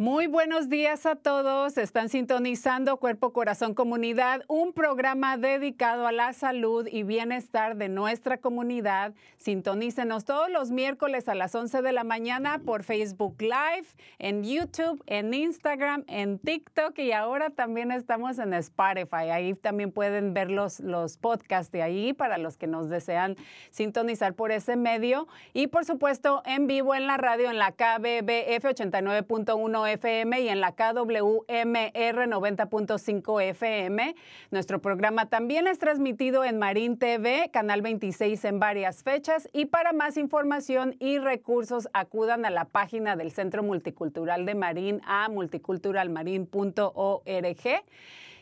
[0.00, 1.76] Muy buenos días a todos.
[1.76, 8.38] Están sintonizando Cuerpo Corazón Comunidad, un programa dedicado a la salud y bienestar de nuestra
[8.38, 9.12] comunidad.
[9.36, 13.88] Sintonícenos todos los miércoles a las 11 de la mañana por Facebook Live,
[14.18, 19.28] en YouTube, en Instagram, en TikTok y ahora también estamos en Spotify.
[19.30, 23.36] Ahí también pueden ver los, los podcasts de ahí para los que nos desean
[23.68, 25.28] sintonizar por ese medio.
[25.52, 30.60] Y por supuesto, en vivo en la radio, en la KBBF 89.1 FM y en
[30.60, 34.14] la KWMR 90.5 FM.
[34.50, 39.46] Nuestro programa también es transmitido en Marín TV, Canal 26 en varias fechas.
[39.52, 45.02] Y para más información y recursos, acudan a la página del Centro Multicultural de Marín
[45.04, 47.84] a multiculturalmarin.org.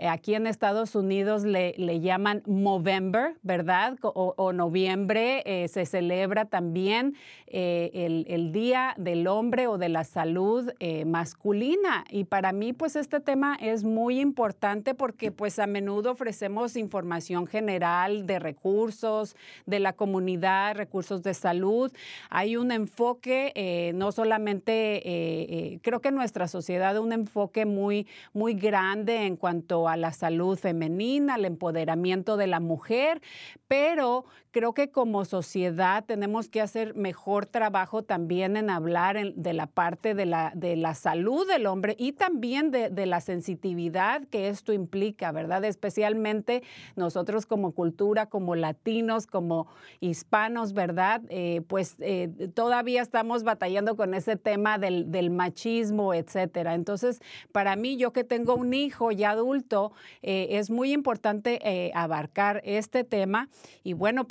[0.09, 3.97] aquí en Estados Unidos le, le llaman Movember, ¿verdad?
[4.01, 7.15] O, noviembre se celebra también
[7.47, 10.71] el, el, Día del Hombre o de la Salud
[11.05, 11.60] masculina
[12.09, 17.45] y para mí pues este tema es muy importante porque pues a menudo ofrecemos información
[17.45, 19.35] general de recursos
[19.67, 21.91] de la comunidad, recursos de salud.
[22.31, 27.67] Hay un enfoque, eh, no solamente, eh, eh, creo que en nuestra sociedad un enfoque
[27.67, 33.21] muy, muy grande en cuanto a la salud femenina, al empoderamiento de la mujer,
[33.67, 39.67] pero creo que como sociedad tenemos que hacer mejor trabajo también en hablar de la
[39.67, 44.49] parte de la, de la salud del hombre y también de, de, la sensibilidad que
[44.49, 45.63] esto implica, ¿verdad?
[45.65, 46.63] Especialmente
[46.95, 49.67] nosotros como cultura, como latinos, como
[49.99, 51.21] hispanos, ¿verdad?
[51.29, 56.73] Eh, pues eh, todavía estamos batallando con ese tema del, del, machismo, etcétera.
[56.73, 57.21] Entonces,
[57.51, 63.03] para mí, yo que tengo un hijo ya adulto, eh, es muy importante abarcar este
[63.03, 63.49] tema.
[63.83, 64.27] Y bueno,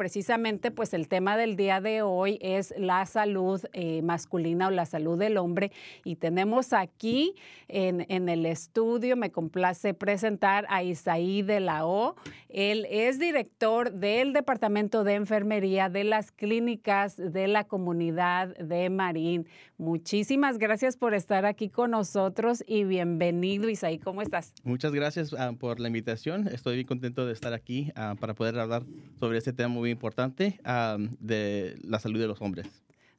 [0.75, 5.19] pues el tema del día de hoy es la salud eh, masculina o la salud
[5.19, 5.71] del hombre.
[6.05, 7.35] Y tenemos aquí
[7.69, 12.17] en, en, el estudio, me complace presentar a Isaí de la O.
[12.49, 19.47] Él es director del Departamento de Enfermería de las clínicas de la comunidad de Marín.
[19.79, 23.99] Muchísimas gracias por estar aquí con nosotros y bienvenido, Isaí.
[23.99, 24.53] ¿Cómo estás?
[24.63, 26.49] Muchas gracias uh, por la invitación.
[26.49, 28.83] Estoy bien contento de estar aquí uh, para poder hablar
[29.19, 32.67] sobre este tema muy importante um, de la salud de los hombres.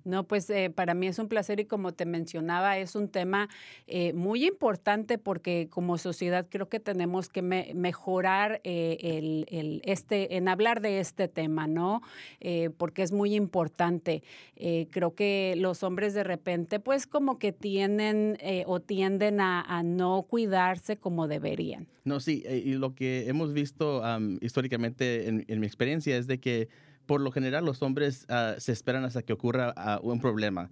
[0.03, 3.49] No, pues eh, para mí es un placer y como te mencionaba, es un tema
[3.87, 9.81] eh, muy importante porque como sociedad creo que tenemos que me mejorar eh, el, el,
[9.85, 12.01] este, en hablar de este tema, ¿no?
[12.39, 14.23] Eh, porque es muy importante.
[14.55, 20.23] Eh, creo que los hombres de repente pues como que tienen o tienden a, no
[20.23, 21.87] cuidarse como deberían.
[22.03, 24.03] No, sí, y lo que hemos visto
[24.41, 26.69] históricamente en, en mi experiencia es de que
[27.11, 30.71] por lo general los hombres uh, se esperan hasta que ocurra uh, un problema.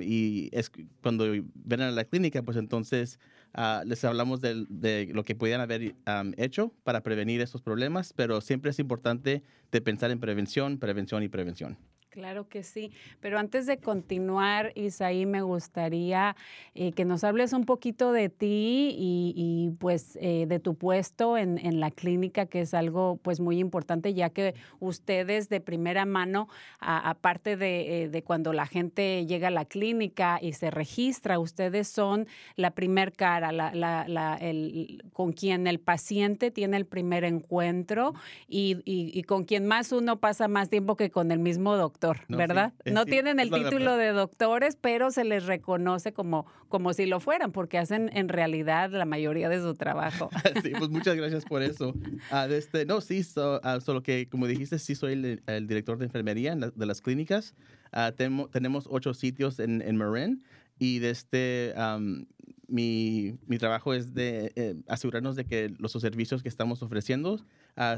[0.00, 0.70] Y es
[1.02, 3.18] cuando ven a la clínica, pues entonces
[3.58, 5.96] uh, les hablamos de, lo que podían haber
[6.36, 9.42] hecho para prevenir esos problemas, pero siempre es importante
[9.72, 11.76] de pensar en prevención, prevención y prevención.
[12.14, 16.36] Claro que sí, pero antes de continuar, Isaí, me gustaría
[16.76, 21.80] eh, que nos hables un poquito de ti y, pues eh, de tu puesto en,
[21.80, 26.46] la clínica, que es algo pues muy importante, ya que ustedes de primera mano,
[26.78, 31.88] aparte de, eh, de, cuando la gente llega a la clínica y se registra, ustedes
[31.88, 37.24] son la primer cara, la, la, la, el, con quien el paciente tiene el primer
[37.24, 38.14] encuentro
[38.46, 42.03] y con quien más uno pasa más tiempo que con el mismo doctor.
[42.28, 42.72] No, ¿verdad?
[42.84, 47.06] Sí, no sí, tienen el título de doctores, pero se les reconoce como, como si
[47.06, 50.30] lo fueran, porque hacen en realidad la mayoría de su trabajo.
[50.62, 51.94] sí, pues muchas gracias por eso.
[52.30, 55.98] Uh, este, no, sí, so, uh, solo que como dijiste, sí soy el, el director
[55.98, 57.54] de enfermería la, de las clínicas.
[57.92, 60.42] Uh, tenemos, tenemos ocho sitios en, en Marin
[60.78, 62.26] y desde um,
[62.66, 67.44] mi, mi, trabajo es de eh, asegurarnos de que los servicios que estamos ofreciendo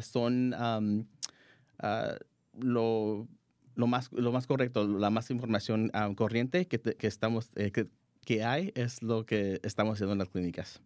[0.02, 1.06] son um,
[2.58, 3.28] lo
[3.76, 7.86] lo más, lo más correcto, la más información um, corriente que, que estamos, eh, que,
[8.24, 10.82] que hay es lo que estamos haciendo en las clínicas.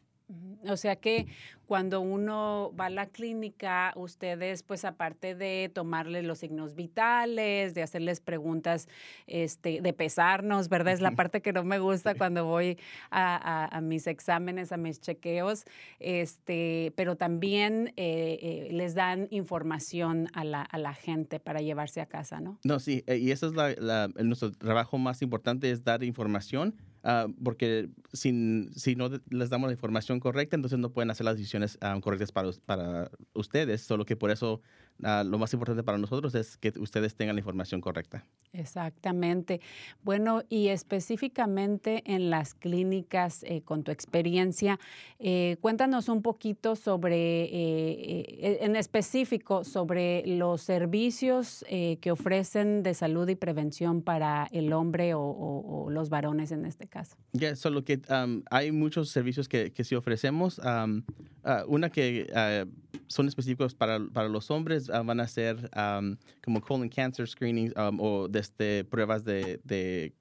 [0.69, 1.27] O sea que
[1.67, 7.83] cuando uno va a la clínica, ustedes, pues aparte de tomarle los signos vitales, de
[7.83, 8.89] hacerles preguntas,
[9.29, 10.95] este, de pesarnos, ¿verdad?
[10.95, 12.77] Es la parte que no me gusta cuando voy
[13.11, 15.65] a, a, a mis exámenes, a mis chequeos,
[16.01, 22.01] este, pero también eh, eh, les dan información a la, a la, gente para llevarse
[22.01, 22.59] a casa, ¿no?
[22.65, 26.75] No, sí, eh, y eso es la, la, nuestro trabajo más importante, es dar información
[27.03, 31.37] Uh, porque si, si, no les damos la información correcta, entonces no pueden hacer las
[31.37, 34.61] decisiones um, correctas para, para, ustedes, solo que por eso
[35.03, 38.25] uh, lo más importante para nosotros es que ustedes tengan la información correcta.
[38.53, 39.61] Exactamente.
[40.03, 44.79] Bueno, y específicamente en las clínicas, eh, con tu experiencia,
[45.19, 53.29] eh, cuéntanos un poquito sobre, eh, en específico, sobre los servicios que ofrecen de salud
[53.29, 57.17] y prevención para el hombre o, o, o los varones en este caso.
[57.33, 60.59] Ya, yeah, solo que um, hay muchos servicios que, que sí ofrecemos.
[60.59, 61.03] Um,
[61.45, 62.69] uh, una que uh,
[63.07, 67.73] son específicos para, para los hombres uh, van a ser um, como colon cancer screening
[67.77, 70.13] o desde pruebas de, de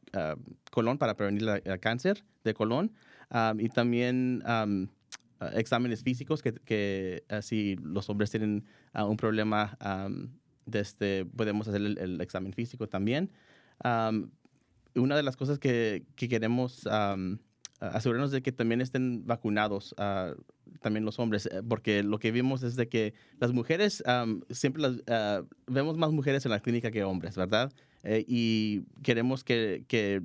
[0.72, 2.92] colon para prevenir el cáncer de colon.
[3.60, 4.44] y también
[5.54, 9.78] exámenes físicos que, que si los hombres tienen un problema,
[10.66, 13.32] desde, podemos hacer el, el examen físico también.
[13.84, 14.30] Um,
[14.96, 17.38] una de las cosas que, que queremos um,
[17.80, 20.36] asegurarnos de que también estén vacunados uh,
[20.82, 24.82] también los hombres, eh, porque lo que vimos es de que las mujeres, um, siempre
[24.82, 27.72] las, uh, vemos más mujeres en la clínica que hombres, ¿verdad?
[28.04, 30.24] Eh, y queremos que,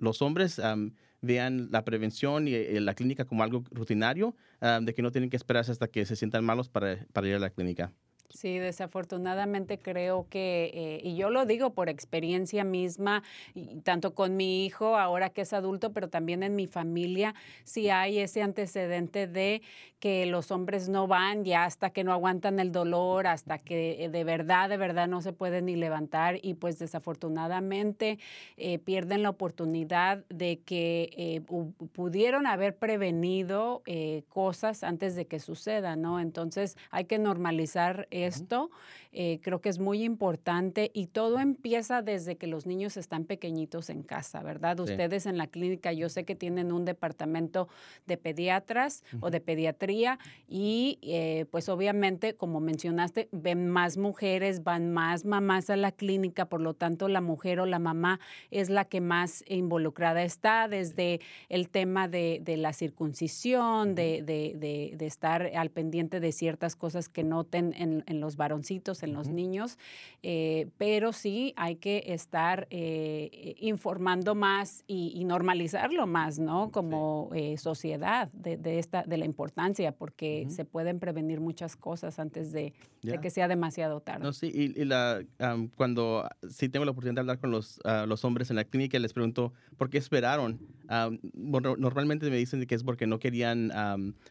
[0.00, 0.92] los hombres um,
[1.22, 5.36] vean la prevención y, y, la clínica como algo rutinario, de que no tienen que
[5.36, 7.92] esperarse hasta que se sientan malos para ir a la clínica.
[8.30, 13.22] Sí, desafortunadamente creo que, eh, y yo lo digo por experiencia misma,
[13.54, 17.88] y tanto con mi hijo ahora que es adulto, pero también en mi familia, sí
[17.88, 19.62] hay ese antecedente de
[19.98, 24.08] que los hombres no van ya hasta que no aguantan el dolor, hasta que eh,
[24.10, 28.18] de verdad, de verdad no se pueden ni levantar y pues desafortunadamente
[28.58, 31.42] eh, pierden la oportunidad de que
[31.94, 33.82] pudieron haber prevenido
[34.28, 36.20] cosas antes de que sucedan, ¿no?
[36.20, 38.70] Entonces hay que normalizar esto.
[39.12, 43.88] Eh, creo que es muy importante y todo empieza desde que los niños están pequeñitos
[43.88, 44.78] en casa, ¿verdad?
[44.80, 47.68] Ustedes en la clínica, yo sé que tienen un departamento
[48.06, 54.92] de pediatras o de pediatría y eh, pues obviamente, como mencionaste, ven más mujeres, van
[54.92, 58.20] más mamás a la clínica, por lo tanto la mujer o la mamá
[58.50, 65.50] es la que más involucrada está desde el tema de, la circuncisión, de, de, estar
[65.54, 69.78] al pendiente de ciertas cosas que noten en, en los varoncitos, en los niños,
[70.22, 76.70] eh, pero sí hay que estar eh, informando más y, normalizarlo más, ¿no?
[76.70, 82.50] Como eh, sociedad de, esta, de la importancia, porque se pueden prevenir muchas cosas antes
[82.50, 82.72] de,
[83.20, 84.24] que sea demasiado tarde.
[84.24, 85.22] No, sí, y, la,
[85.76, 88.98] cuando sí tengo la oportunidad de hablar con los, ah, los hombres en la clínica,
[88.98, 90.58] les pregunto, ¿por qué esperaron?
[91.34, 93.70] normalmente me dicen que es porque no querían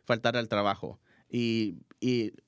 [0.05, 0.99] faltar al trabajo.
[1.29, 1.79] Y,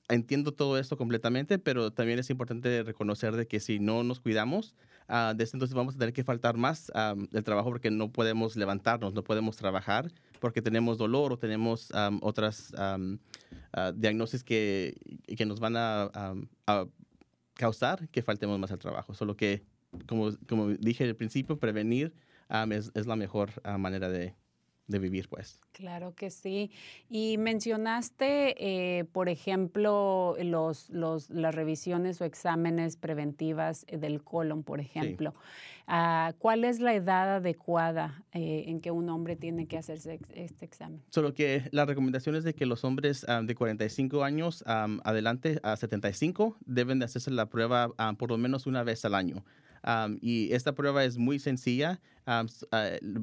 [0.08, 4.76] entiendo todo esto completamente, pero también es importante reconocer de que si no nos cuidamos,
[5.08, 6.90] uh, desde entonces vamos a tener que faltar más
[7.30, 11.90] del trabajo porque no podemos levantarnos, no podemos trabajar porque tenemos dolor o tenemos
[12.22, 14.96] otras uh, diagnosis que,
[15.36, 16.34] que nos van a,
[17.54, 19.14] causar que faltemos más al trabajo.
[19.14, 19.64] Solo que,
[20.06, 22.14] como, como dije al principio, prevenir
[22.70, 24.34] es, es, la mejor ah, manera de,
[24.90, 25.60] de vivir, pues.
[25.72, 26.70] Claro que sí.
[27.08, 34.62] Y mencionaste, eh, por ejemplo, los, los, las revisiones o exámenes preventivas eh, del colon,
[34.62, 35.34] por ejemplo.
[35.86, 40.64] Ah, ¿Cuál es la edad adecuada eh, en que un hombre tiene que hacerse este
[40.64, 41.02] examen?
[41.10, 46.56] Solo que la recomendación es de que los hombres de 45 años adelante a 75
[46.64, 49.44] deben de hacerse la prueba por lo menos una vez al año
[50.20, 52.00] y esta prueba es muy sencilla.
[52.26, 52.44] Ah,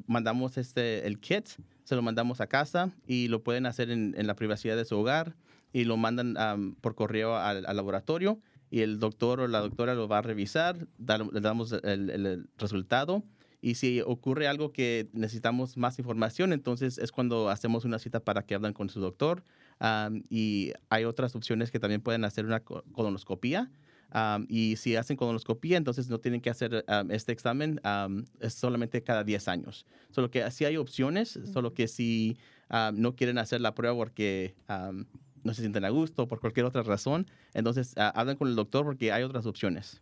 [0.07, 1.47] mandamos este, el kit,
[1.83, 5.35] se lo mandamos a casa y lo pueden hacer en, la privacidad de su hogar
[5.71, 10.17] y lo mandan por correo al, laboratorio y el doctor o la doctora lo va
[10.17, 13.23] a revisar, le damos el, resultado.
[13.59, 18.43] Y si ocurre algo que necesitamos más información, entonces es cuando hacemos una cita para
[18.43, 19.43] que hablen con su doctor.
[20.29, 23.71] y hay otras opciones que también pueden hacer una colonoscopía
[24.47, 27.81] y si hacen colonoscopía, entonces no tienen que hacer este examen,
[28.39, 29.85] es solamente cada 10 años.
[30.11, 32.37] Solo que sí hay opciones, solo que si
[32.93, 34.55] no quieren hacer la prueba porque
[35.47, 38.83] no se sienten a gusto, por cualquier otra razón, entonces uh, hablan con el doctor
[38.83, 40.01] porque hay otras opciones.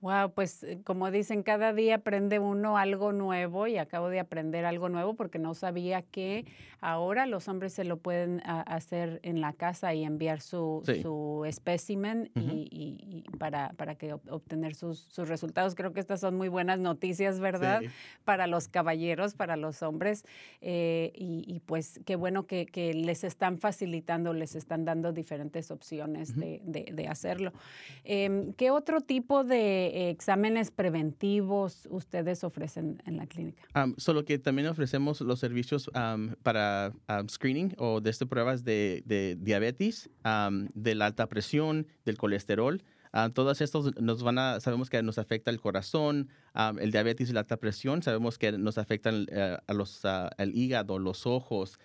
[0.00, 4.66] Wow, pues eh, como dicen, cada día aprende uno algo nuevo y acabo de aprender
[4.66, 6.44] algo nuevo porque no sabía que
[6.84, 12.30] ahora los hombres se lo pueden hacer en la casa y enviar su, su espécimen
[12.34, 15.74] y, para, para que obtener sus, sus, resultados.
[15.74, 17.80] Creo que estas son muy buenas noticias, ¿verdad?
[18.26, 20.26] Para los caballeros, para los hombres.
[20.60, 26.36] Eh, y, pues qué bueno que, que, les están facilitando, les están dando diferentes opciones
[26.36, 27.52] de, de, hacerlo.
[28.04, 33.62] Em, ¿Qué otro tipo de exámenes preventivos ustedes ofrecen en la clínica?
[33.96, 35.90] solo que también ofrecemos los servicios
[36.42, 36.92] para
[37.28, 40.10] screening o de este pruebas de, diabetes,
[40.74, 42.82] de la alta presión, del colesterol.
[43.34, 46.28] todos estos nos van a, sabemos que nos afecta el corazón,
[46.80, 50.02] el diabetes y la alta presión, sabemos que nos afectan eh, a los,
[50.38, 51.78] el hígado, los ojos,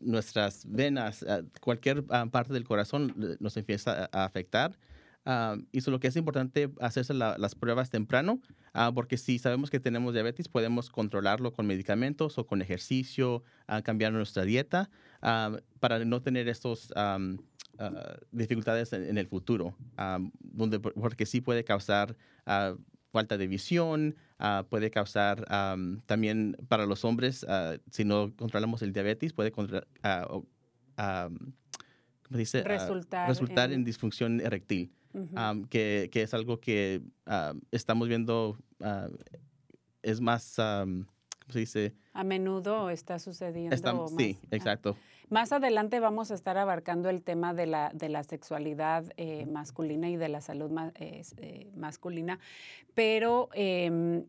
[0.00, 1.24] nuestras venas,
[1.60, 4.78] cualquier parte del corazón eh, nos empieza a afectar.
[5.28, 8.40] Uh, y lo que es importante hacerse las pruebas temprano,
[8.72, 13.82] ah, porque si sabemos que tenemos diabetes, podemos controlarlo con medicamentos o con ejercicio, uh,
[13.82, 14.88] cambiar nuestra dieta
[15.80, 16.94] para no tener estas
[18.30, 19.76] dificultades en, el futuro,
[20.38, 22.16] donde, porque sí puede causar
[23.10, 24.14] falta de visión,
[24.68, 25.44] puede causar
[26.06, 27.44] también para los hombres,
[27.90, 29.52] si no controlamos el diabetes, puede
[32.30, 32.62] dice?
[32.62, 34.92] resultar, en disfunción eréctil
[35.68, 37.02] que, que, es algo que
[37.70, 38.58] estamos viendo,
[40.02, 41.06] es más, ¿cómo
[41.50, 41.94] se dice?
[42.12, 44.08] A menudo está sucediendo.
[44.16, 44.96] sí, exacto.
[45.30, 50.08] Más adelante vamos a estar abarcando el tema de la, de la sexualidad eh, masculina
[50.08, 52.38] y de la salud eh, masculina,
[52.94, 54.24] pero em,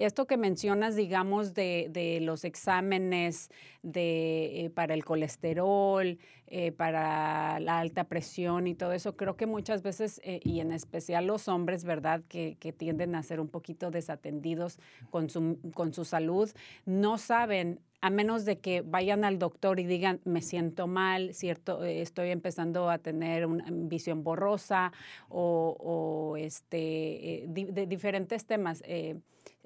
[0.00, 3.50] esto que mencionas, digamos, de, de los exámenes
[3.82, 9.46] de, eh, para el colesterol, eh, para la alta presión y todo eso, creo que
[9.46, 13.48] muchas veces, eh, y en especial los hombres, ¿verdad?, que, que, tienden a ser un
[13.48, 14.78] poquito desatendidos
[15.10, 16.50] con su, con su salud,
[16.86, 21.84] no saben a menos de que vayan al doctor y digan, me siento mal, cierto,
[21.84, 24.92] estoy empezando a tener una visión borrosa
[25.28, 28.82] o, este, de diferentes temas.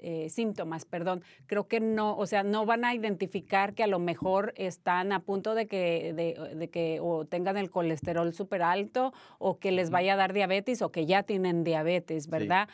[0.05, 1.23] Eh, síntomas, perdón.
[1.47, 5.21] Creo que no, o sea, no van a identificar que a lo mejor están a
[5.21, 9.89] punto de que, de, de que o tengan el colesterol súper alto o que les
[9.89, 12.69] vaya a dar diabetes o que ya tienen diabetes, ¿verdad?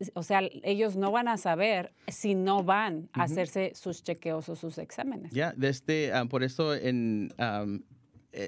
[0.00, 0.10] Sí.
[0.14, 3.20] o sea, ellos no van a saber si no van uh -huh.
[3.20, 5.30] a hacerse sus chequeos o sus exámenes.
[5.32, 7.32] Ya, yeah, desde, um, por eso en...
[7.38, 7.82] Um,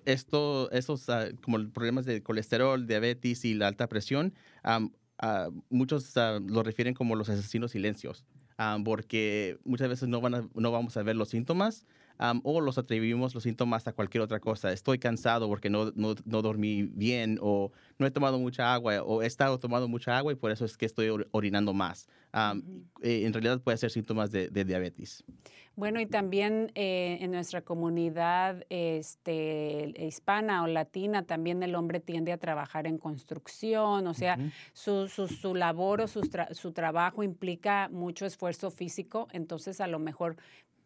[0.04, 6.16] esto, estos uh, como problemas de colesterol, diabetes y la alta presión, um, Uh, muchos
[6.16, 8.24] uh, lo refieren como los asesinos silencios,
[8.58, 11.86] um, porque muchas veces no, van a, no vamos a ver los síntomas
[12.20, 14.72] um, o los atribuimos los síntomas a cualquier otra cosa.
[14.72, 19.22] Estoy cansado porque no, no, no, dormí bien o no he tomado mucha agua o
[19.22, 22.08] he estado tomando mucha agua y por eso es que estoy orinando más.
[22.32, 22.82] Um, uh -huh.
[23.02, 25.24] eh, en realidad puede ser síntomas de, de diabetes.
[25.78, 32.32] Bueno, y también eh, en nuestra comunidad este, hispana o latina, también el hombre tiende
[32.32, 34.52] a trabajar en construcción, o sea, uh -huh.
[34.72, 39.86] su, su, su, labor o su, tra su trabajo implica mucho esfuerzo físico, entonces a
[39.86, 40.36] lo mejor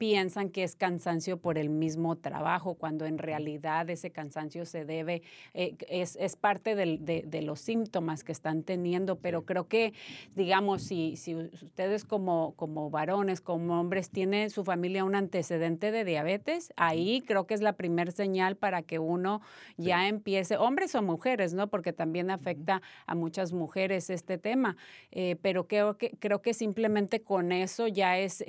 [0.02, 5.22] piensan que es cansancio por el mismo trabajo, cuando en realidad ese cansancio se debe,
[5.54, 9.92] eh, es, es, parte del, de, de, los síntomas que están teniendo, pero creo que,
[10.34, 16.04] digamos, si, si ustedes como, como varones, como hombres, tienen su familia un antecedente de
[16.04, 19.40] diabetes, ahí creo que es la primera señal para que uno
[19.76, 20.08] ya sí.
[20.08, 21.68] empiece, hombres o mujeres, ¿no?
[21.68, 24.76] Porque también afecta a muchas mujeres este tema,
[25.12, 28.46] eh, pero creo que, creo que simplemente con eso ya es eh,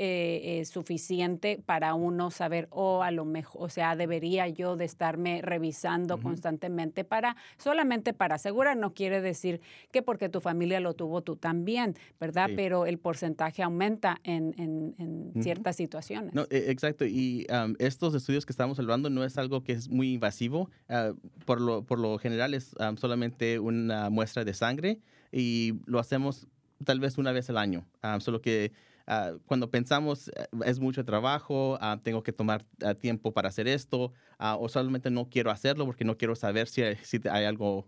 [0.59, 0.65] eh
[1.65, 6.15] para uno saber, o oh, a lo mejor, o sea, debería yo de estarme revisando
[6.15, 6.23] uh -huh.
[6.23, 11.35] constantemente para, solamente para asegurar, no quiere decir que porque tu familia lo tuvo tú
[11.35, 12.47] también, ¿verdad?
[12.49, 12.53] Sí.
[12.55, 15.43] Pero el porcentaje aumenta en, en, en uh -huh.
[15.43, 16.33] ciertas situaciones.
[16.33, 20.13] No, exacto, y um, estos estudios que estamos hablando no es algo que es muy
[20.13, 24.99] invasivo, uh, por, lo, por lo general es um, solamente una muestra de sangre
[25.31, 26.47] y lo hacemos
[26.85, 28.71] tal vez una vez al año, um, solo que
[29.05, 32.65] Uh, cuando pensamos uh, es mucho trabajo, uh, tengo que tomar
[32.99, 36.95] tiempo para hacer esto, o solamente no quiero hacerlo porque no quiero saber si hay,
[37.03, 37.87] si hay algo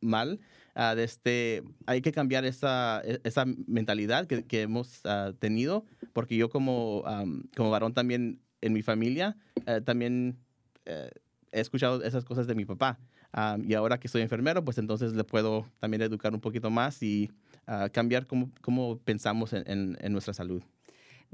[0.00, 0.40] mal,
[0.74, 5.02] desde, este, hay que cambiar esa, e, esa mentalidad que, que hemos
[5.38, 10.38] tenido, porque yo como, um, como varón también en mi familia, eh, también
[10.86, 11.10] eh,
[11.52, 12.98] he escuchado esas cosas de mi papá.
[13.36, 17.02] Um, y ahora que soy enfermero, pues entonces le puedo también educar un poquito más
[17.02, 17.32] y
[17.66, 20.62] uh, cambiar cómo, cómo pensamos en, en, en, nuestra salud.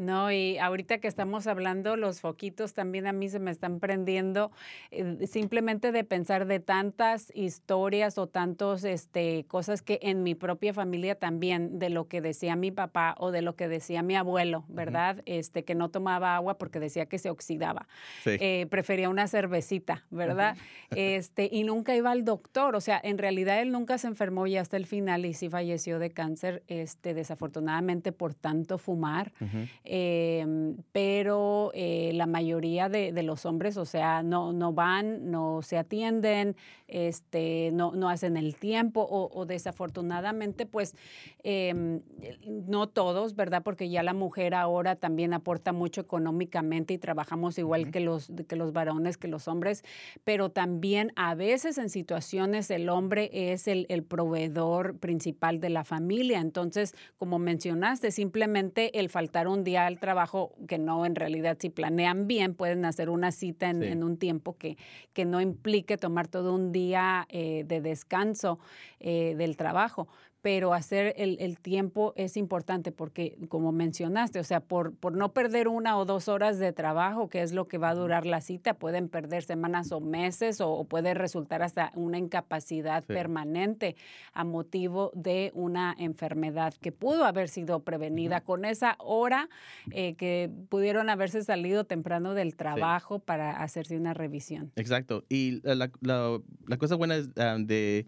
[0.00, 4.50] No, y ahorita que estamos hablando, los foquitos también a mí se me están prendiendo,
[4.90, 10.72] eh, simplemente de pensar de tantas historias o tantos este, cosas que en mi propia
[10.72, 14.64] familia también, de lo que decía mi papá o de lo que decía mi abuelo,
[14.68, 15.16] ¿verdad?
[15.16, 15.22] Uh -huh.
[15.26, 17.86] este, que no tomaba agua porque decía que se oxidaba.
[18.24, 18.38] Sí.
[18.40, 20.56] Eh, prefería una cervecita, ¿verdad?
[20.56, 20.60] Uh
[20.94, 20.96] -huh.
[20.96, 24.56] este, y nunca iba al doctor, o sea, en realidad él nunca se enfermó y
[24.56, 29.34] hasta el final y sí falleció de cáncer, este, desafortunadamente por tanto fumar.
[29.42, 29.68] Uh -huh.
[29.92, 30.46] Eh,
[30.92, 35.78] pero eh, la mayoría de, de, los hombres, o sea, no, no van, no se
[35.78, 36.54] atienden,
[36.86, 40.94] este, no, no hacen el tiempo o, o desafortunadamente, pues,
[41.42, 42.00] eh,
[42.46, 43.64] no todos, ¿verdad?
[43.64, 47.90] Porque ya la mujer ahora también aporta mucho económicamente y trabajamos igual uh -huh.
[47.90, 49.82] que, los, que los varones, que los hombres,
[50.22, 55.82] pero también a veces en situaciones el hombre es el, el proveedor principal de la
[55.82, 56.38] familia.
[56.38, 61.70] Entonces, como mencionaste, simplemente el faltar un día al trabajo, que no en realidad si
[61.70, 63.88] planean bien, pueden hacer una cita en, sí.
[63.88, 64.76] en un tiempo que,
[65.12, 68.58] que, no implique tomar todo un día eh, de descanso
[68.98, 70.08] eh, del trabajo
[70.42, 75.32] pero hacer el, el, tiempo es importante porque, como mencionaste, o sea, por, por no
[75.32, 78.40] perder una o dos horas de trabajo, que es lo que va a durar la
[78.40, 83.12] cita, pueden perder semanas o meses o, o puede resultar hasta una incapacidad sí.
[83.12, 83.96] permanente
[84.32, 88.44] a motivo de una enfermedad que pudo haber sido prevenida uh -huh.
[88.44, 89.48] con esa hora
[89.90, 93.22] eh, que pudieron haberse salido temprano del trabajo sí.
[93.26, 94.72] para hacerse una revisión.
[94.76, 95.24] Exacto.
[95.28, 98.06] Y la, la, la cosa buena es um, de...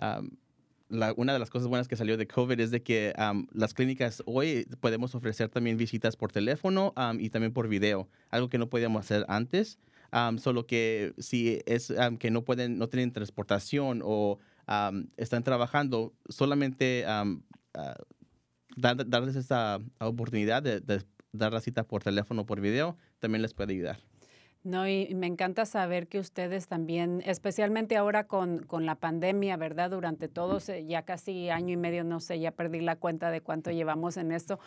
[0.00, 0.30] Um,
[0.90, 3.72] la, una de las cosas buenas que salió de COVID es de que um, las
[3.72, 8.68] clínicas hoy podemos ofrecer también visitas por teléfono y también por video, algo que no
[8.68, 9.78] podíamos hacer antes.
[10.38, 14.38] Solo que si es que no pueden, no tienen transportación o
[15.16, 17.40] están trabajando, solamente uh,
[18.76, 23.42] dar- darles esta oportunidad de, de dar la cita por teléfono o por video también
[23.42, 23.98] les puede ayudar.
[24.62, 29.90] No, y me encanta saber que ustedes también, especialmente ahora con, con la pandemia, ¿verdad?
[29.90, 33.70] Durante todos, ya casi año y medio, no sé, ya perdí la cuenta de cuánto
[33.70, 34.58] llevamos en esto,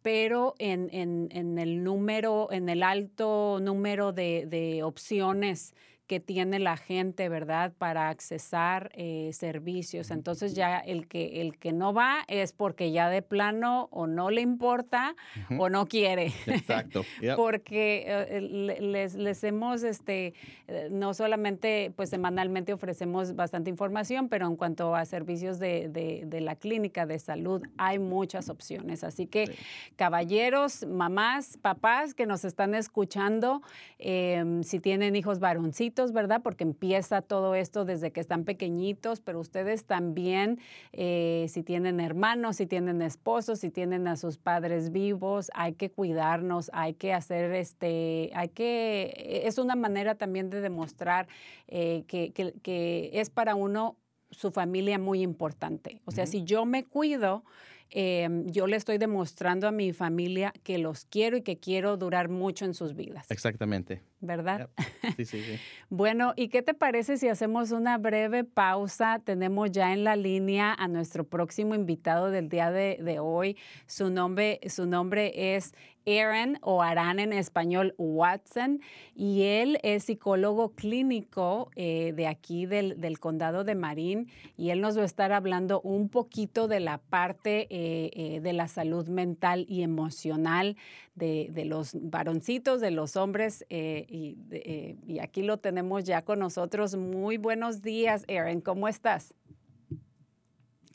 [0.00, 5.74] pero en, en- en el número, en el alto número de, de opciones
[6.12, 7.72] que tiene la gente, ¿verdad?
[7.78, 10.10] Para accesar eh, servicios.
[10.10, 14.28] Entonces ya el que, el que no va es porque ya de plano o no
[14.28, 15.16] le importa
[15.58, 16.26] o no quiere.
[16.46, 17.02] Exacto.
[17.22, 17.36] Yep.
[17.36, 20.34] porque eh, le- les, les hemos, este,
[20.68, 26.24] eh, no solamente, pues semanalmente ofrecemos bastante información, pero en cuanto a servicios de, de-
[26.26, 29.02] de la clínica de salud, hay muchas opciones.
[29.02, 29.54] Así que, Sí.
[29.96, 33.62] caballeros, mamás, papás que nos están escuchando,
[33.98, 36.40] eh, si tienen hijos varoncitos, ¿verdad?
[36.42, 40.58] Porque empieza todo esto desde que están pequeñitos, pero ustedes también,
[40.92, 45.90] eh, si tienen hermanos, si tienen esposos, si tienen a sus padres vivos, hay que
[45.92, 51.28] cuidarnos, hay que hacer este, hay que, es una manera también de demostrar
[51.68, 53.96] eh, que, que- que es para uno
[54.30, 56.00] su familia muy importante.
[56.06, 57.44] O sea, si yo me cuido,
[57.94, 62.28] eh, yo le estoy demostrando a mi familia que los quiero y que quiero durar
[62.28, 64.02] mucho en sus vidas, Exactamente.
[64.20, 64.70] ¿verdad?
[64.76, 64.86] Yep.
[65.16, 65.58] Sí, sí, sí.
[65.90, 69.20] Bueno, ¿y qué te parece si hacemos una breve pausa?
[69.22, 73.58] Tenemos ya en la línea a nuestro próximo invitado del día de, de hoy.
[73.86, 75.74] Su nombre, su nombre es
[76.06, 78.80] Aaron o Aran en español Watson
[79.14, 84.80] y él es psicólogo clínico eh, de aquí del, del condado de Marín y él
[84.80, 89.08] nos va a estar hablando un poquito de la parte eh, eh, de la salud
[89.08, 90.76] mental y emocional
[91.14, 96.96] de, de los varoncitos, de los hombres y aquí lo tenemos ya con nosotros.
[96.96, 99.34] Muy buenos días, Aaron, ¿cómo estás?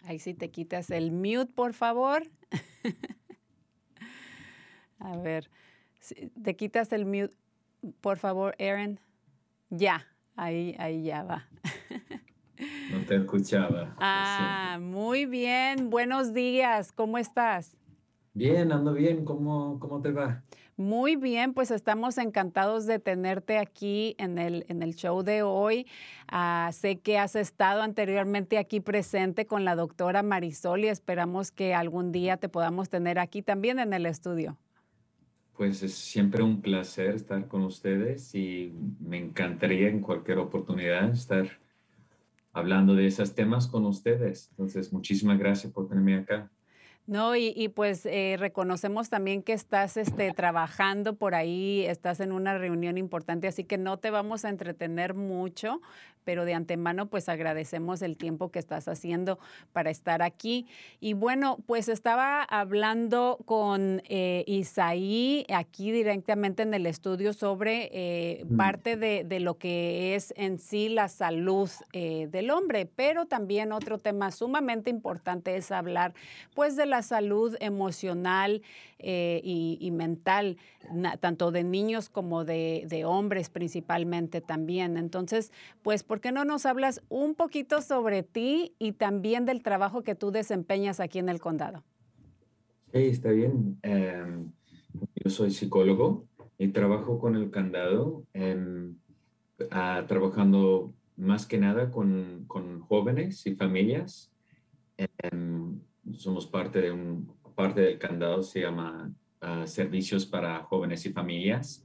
[0.04, 2.24] Ahí sí te quitas el mute, por favor.
[5.00, 5.50] A ver,
[6.42, 7.36] te quitas el mute,
[8.02, 9.00] por favor, Aaron.
[9.70, 10.06] Ya,
[10.36, 11.48] ahí, ahí ya va.
[12.92, 13.96] No te escuchaba.
[14.00, 15.92] Ah, muy bien.
[15.92, 16.92] Buenos días.
[16.92, 17.78] ¿Cómo estás?
[18.34, 19.26] Bien, ando bien.
[19.26, 20.42] ¿Cómo, cómo te va?
[20.78, 25.88] Muy bien, pues estamos encantados de tenerte aquí en el, en el show de hoy.
[26.28, 31.74] Ah, sé que has estado anteriormente aquí presente con la doctora Marisol y esperamos que
[31.74, 34.56] algún día te podamos tener aquí también en el estudio.
[35.58, 41.50] Pues es siempre un placer estar con ustedes y me encantaría en cualquier oportunidad estar
[42.54, 44.50] hablando de esos temas con ustedes.
[44.52, 46.52] Entonces, muchísimas gracias por tenerme acá.
[47.08, 52.34] No, y, y pues eh, reconocemos también que estás este, trabajando por ahí, estás en
[52.34, 55.80] una reunión importante, así que no te vamos a entretener mucho,
[56.26, 59.40] pero de antemano pues agradecemos el tiempo que estás haciendo
[59.72, 60.68] para estar aquí.
[61.00, 68.44] Y bueno, pues estaba hablando con eh, Isaí aquí directamente en el estudio sobre eh,
[68.50, 68.58] Mm.
[68.58, 73.72] parte de, de lo que es en sí la salud eh, del hombre, pero también
[73.72, 76.14] otro tema sumamente importante es hablar
[76.54, 78.62] pues de la salud emocional
[79.00, 80.58] eh, y, mental,
[81.20, 84.98] tanto de niños como de, hombres principalmente también.
[84.98, 85.52] Entonces,
[85.84, 90.16] pues, ¿por qué no nos hablas un poquito sobre ti y también del trabajo que
[90.16, 91.84] tú desempeñas aquí en el condado?
[92.94, 93.78] Sí, está bien.
[93.84, 94.52] Em,
[95.16, 96.26] yo soy psicólogo
[96.58, 98.96] y trabajo con el candado, em,
[99.72, 104.32] ah, trabajando más que nada con, con jóvenes y familias.
[104.98, 105.80] Em,
[106.14, 111.84] somos parte de un parte del candado, se llama ah, Servicios para Jóvenes y Familias.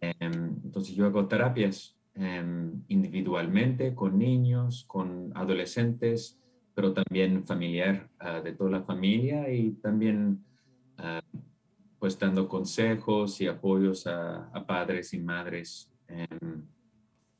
[0.00, 6.40] Em, entonces yo hago terapias em, individualmente con niños, con adolescentes,
[6.74, 10.42] pero también familiar ah, de toda la familia y también
[10.96, 11.20] ah,
[11.98, 16.66] pues dando consejos y apoyos a, a padres y madres em,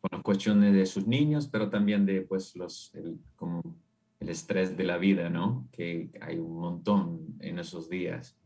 [0.03, 3.63] con las cuestiones de sus niños, pero también de pues los el, como
[4.21, 5.69] el estrés de la vida, ¿no?
[5.73, 8.37] Que hay un montón en esos días.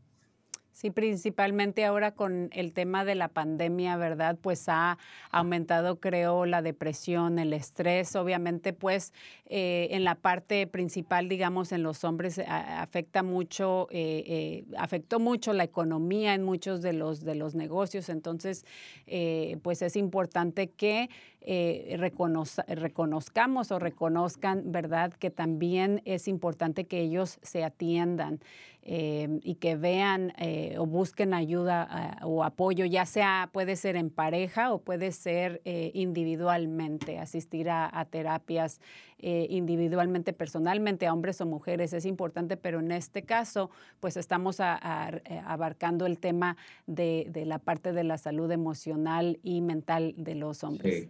[0.79, 4.37] Sí, principalmente ahora con el tema de la pandemia, ¿verdad?
[4.41, 4.97] Pues ha
[5.29, 8.15] aumentado, creo, la depresión, el estrés.
[8.15, 9.11] Obviamente, pues
[9.47, 15.51] eh, en la parte principal, digamos, en los hombres afecta mucho, eh, eh, afectó mucho
[15.51, 18.07] la economía en muchos de los, de los negocios.
[18.07, 18.65] Entonces,
[19.05, 21.09] eh, pues es importante que
[21.41, 25.11] eh, reconoz- reconozcamos o reconozcan, ¿verdad?
[25.11, 28.39] Que también es importante que ellos se atiendan.
[28.81, 33.97] Eh, y que vean eh, o busquen ayuda ah, o apoyo, ya sea puede ser
[33.97, 38.79] en pareja o puede ser eh, individualmente, asistir a, terapias
[39.21, 46.05] individualmente, personalmente, a hombres o mujeres, es importante, pero en este caso, pues estamos abarcando
[46.05, 46.55] el tema
[46.87, 51.09] de, la parte de la salud emocional y mental de los hombres.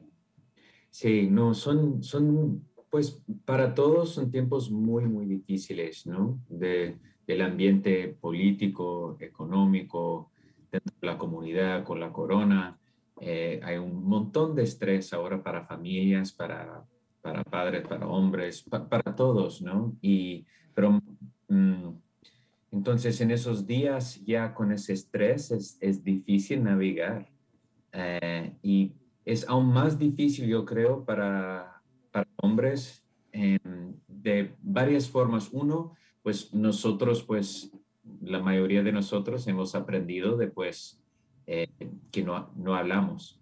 [0.90, 6.40] Sí, no, son, son, pues para todos son tiempos muy, muy difíciles, ¿no?
[6.50, 6.98] De,
[7.30, 10.32] del ambiente político, económico,
[10.72, 12.80] dentro de la comunidad con la corona.
[13.22, 16.84] Eh, hay un montón de estrés ahora para familias, para,
[17.22, 19.96] para padres, para hombres, para todos, ¿no?
[20.02, 21.00] Y, pero
[21.50, 21.90] mm,
[22.72, 27.30] entonces en esos días ya con ese estrés es, es difícil navegar.
[27.92, 35.50] Eh, y es aún más difícil, yo creo, para, para hombres de varias formas.
[35.52, 37.72] Uno, pues nosotros, pues
[38.22, 41.02] la mayoría de nosotros hemos aprendido de pues
[41.48, 41.70] eh,
[42.12, 43.40] que no, no hablamos.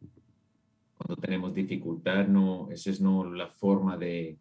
[0.97, 4.37] Cuando tenemos dificultad, no, esa es no la forma de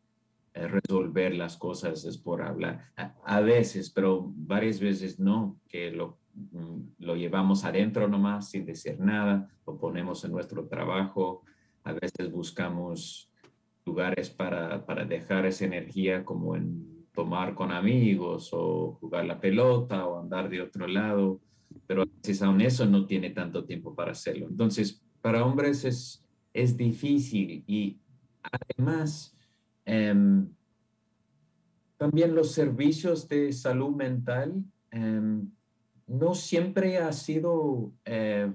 [0.55, 2.93] eh, resolver las cosas, es por hablar.
[3.25, 8.99] A, veces, pero varias veces no, que lo, mm, lo llevamos adentro nomás sin decir
[8.99, 11.43] nada, lo ponemos en nuestro trabajo,
[11.85, 13.31] a veces buscamos
[13.85, 20.07] lugares para, para dejar esa energía como en tomar con amigos o jugar la pelota
[20.07, 21.41] o andar de otro lado,
[21.87, 24.47] pero veces aún eso no tiene tanto tiempo para hacerlo.
[24.49, 27.99] Entonces, para hombres es, es difícil y
[28.43, 29.35] además
[29.85, 30.49] em,
[31.97, 35.51] también los servicios de salud mental em,
[36.07, 38.53] no siempre ha sido eh,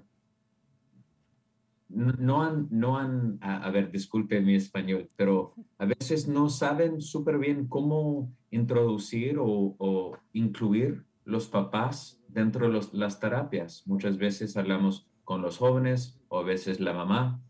[1.93, 7.37] no han, no han a, ver, disculpe mi español, pero a veces no saben súper
[7.37, 13.83] bien cómo introducir o, incluir los papás dentro de las terapias.
[13.85, 17.41] Muchas veces hablamos con los jóvenes o a veces la mamá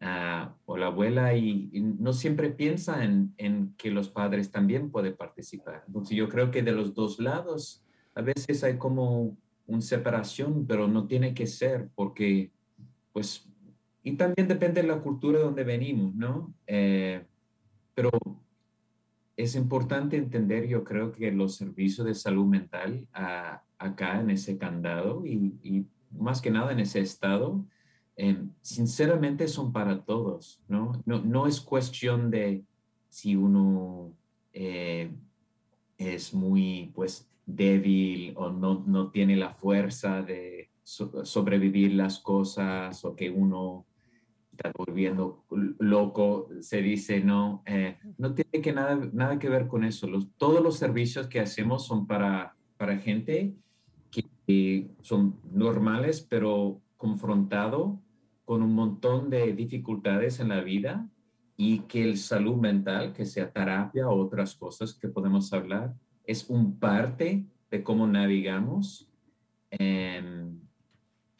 [0.00, 5.16] ah, o la abuela y, no siempre piensa en, en, que los padres también pueden
[5.16, 5.84] participar.
[5.86, 7.84] Entonces yo creo que de los dos lados
[8.14, 9.36] a veces hay como
[9.66, 12.52] una separación, pero no tiene que ser porque
[13.12, 13.49] pues
[14.02, 16.54] y también depende de la cultura de donde venimos, ¿no?
[16.66, 17.24] Eh,
[17.94, 18.10] pero
[19.36, 25.24] es importante entender, yo creo que los servicios de salud mental acá en ese candado
[25.26, 25.86] y,
[26.18, 27.64] más que nada en ese estado,
[28.16, 31.00] eh, sinceramente son para todos, ¿no?
[31.06, 31.20] ¿no?
[31.20, 32.64] No es cuestión de
[33.08, 34.12] si uno
[34.52, 35.12] eh,
[35.98, 43.14] es muy, pues, débil o no, no tiene la fuerza de sobrevivir las cosas o
[43.14, 43.86] que uno
[44.60, 45.44] está volviendo
[45.78, 50.06] loco, se dice, no, eh, no tiene que nada, nada que ver con eso.
[50.06, 53.54] Los, todos los servicios que hacemos son para, para gente
[54.10, 58.00] que, son normales, pero confrontado
[58.44, 61.08] con un montón de dificultades en la vida
[61.56, 65.94] y que el salud mental, que sea terapia o otras cosas que podemos hablar,
[66.24, 69.08] es un parte de cómo navegamos.
[69.70, 70.50] Eh,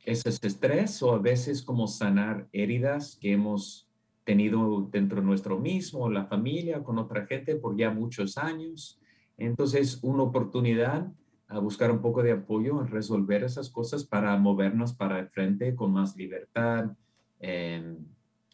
[0.04, 3.88] ese estrés o a veces como sanar heridas que hemos
[4.24, 9.00] tenido dentro de nuestro mismo, la familia, con otra gente por ya muchos años.
[9.36, 11.10] Entonces, una oportunidad
[11.48, 15.74] a buscar un poco de apoyo en resolver esas cosas para movernos para el frente
[15.74, 16.92] con más libertad,
[17.40, 17.96] em,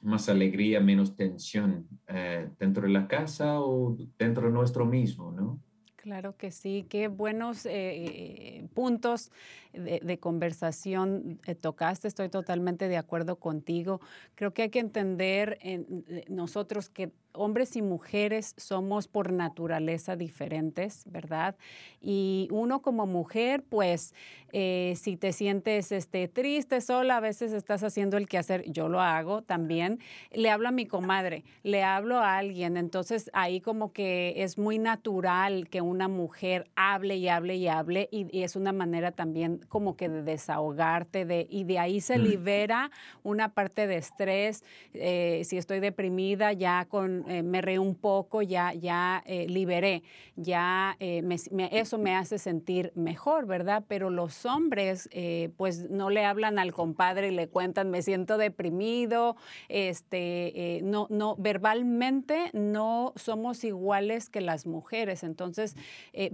[0.03, 5.61] más alegría, menos tensión eh, dentro de la casa o dentro de nuestro mismo, ¿no?
[5.97, 9.33] Claro que sí, qué buenos eh, eh, puntos
[9.77, 14.01] de, conversación eh, tocaste, estoy totalmente de acuerdo contigo.
[14.35, 21.05] Creo que hay que entender en, nosotros que hombres y mujeres somos por naturaleza diferentes,
[21.07, 21.57] ¿verdad?
[22.01, 24.15] Y uno como mujer, pues,
[24.53, 29.01] eh, si te sientes este, triste, sola, a veces estás haciendo el quehacer, yo lo
[29.01, 30.01] hago también,
[30.33, 34.79] le hablo a mi comadre, le hablo a alguien, entonces ahí como que es muy
[34.79, 39.97] natural que una mujer hable y hable y hable y, es una manera también como
[39.97, 42.91] que de desahogarte de, y de ahí se libera
[43.23, 48.43] una parte de estrés, eh, si estoy deprimida ya con eh, me reí un poco,
[48.43, 50.03] ya, ya eh, liberé,
[50.37, 53.85] ya eso me hace sentir mejor, ¿verdad?
[53.89, 55.09] Pero los hombres,
[55.57, 59.37] pues no le hablan al compadre y le cuentan, me siento deprimido,
[59.69, 65.77] este, no, no, verbalmente no somos iguales que las mujeres, entonces,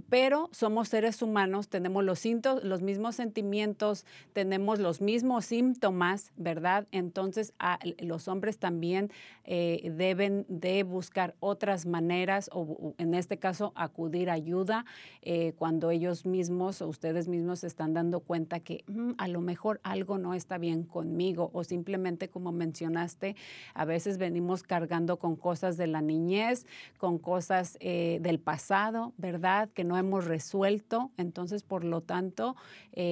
[0.09, 2.23] pero somos seres humanos, tenemos los,
[2.63, 6.87] los mismos sentimientos, tenemos los mismos síntomas, ¿verdad?
[6.91, 7.53] Entonces
[7.99, 9.11] los hombres también
[9.45, 14.85] eh, deben de buscar otras maneras o, en este caso acudir ayuda
[15.21, 19.39] eh, cuando ellos mismos o ustedes mismos se están dando cuenta que mm, a lo
[19.39, 23.35] mejor algo no está bien conmigo o simplemente como mencionaste,
[23.73, 26.65] a veces venimos cargando con cosas de la niñez,
[26.97, 29.69] con cosas eh, del pasado, ¿verdad?
[29.73, 31.11] Que no hemos resuelto.
[31.17, 32.55] Entonces, por lo tanto,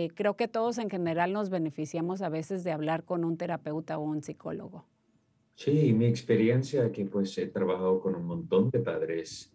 [0.09, 4.01] creo que todos en general nos beneficiamos a veces de hablar con un terapeuta o
[4.01, 4.85] un psicólogo.
[5.55, 9.53] Sí, mi experiencia que pues he trabajado con un montón de padres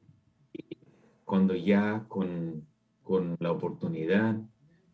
[1.24, 2.64] cuando ya con,
[3.02, 4.37] con la oportunidad,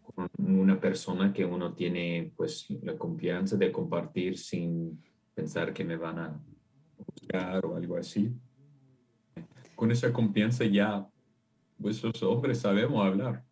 [0.03, 4.99] con una persona que uno tiene pues la confianza de compartir sin
[5.35, 6.41] pensar que me van a
[7.07, 8.33] buscar o algo así.
[9.75, 11.07] Con esa confianza ya,
[11.81, 13.45] pues los hombres sabemos hablar.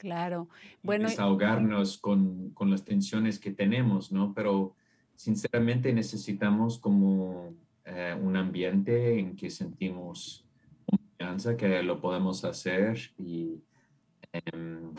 [0.00, 0.48] Claro.
[0.82, 1.10] Bueno.
[1.10, 4.32] Desahogarnos con, con las tensiones que tenemos, ¿no?
[4.32, 4.74] Pero
[5.14, 7.52] sinceramente necesitamos como
[7.84, 10.42] eh, un ambiente en que sentimos
[10.86, 13.62] confianza, que lo podemos hacer y
[14.32, 14.94] em,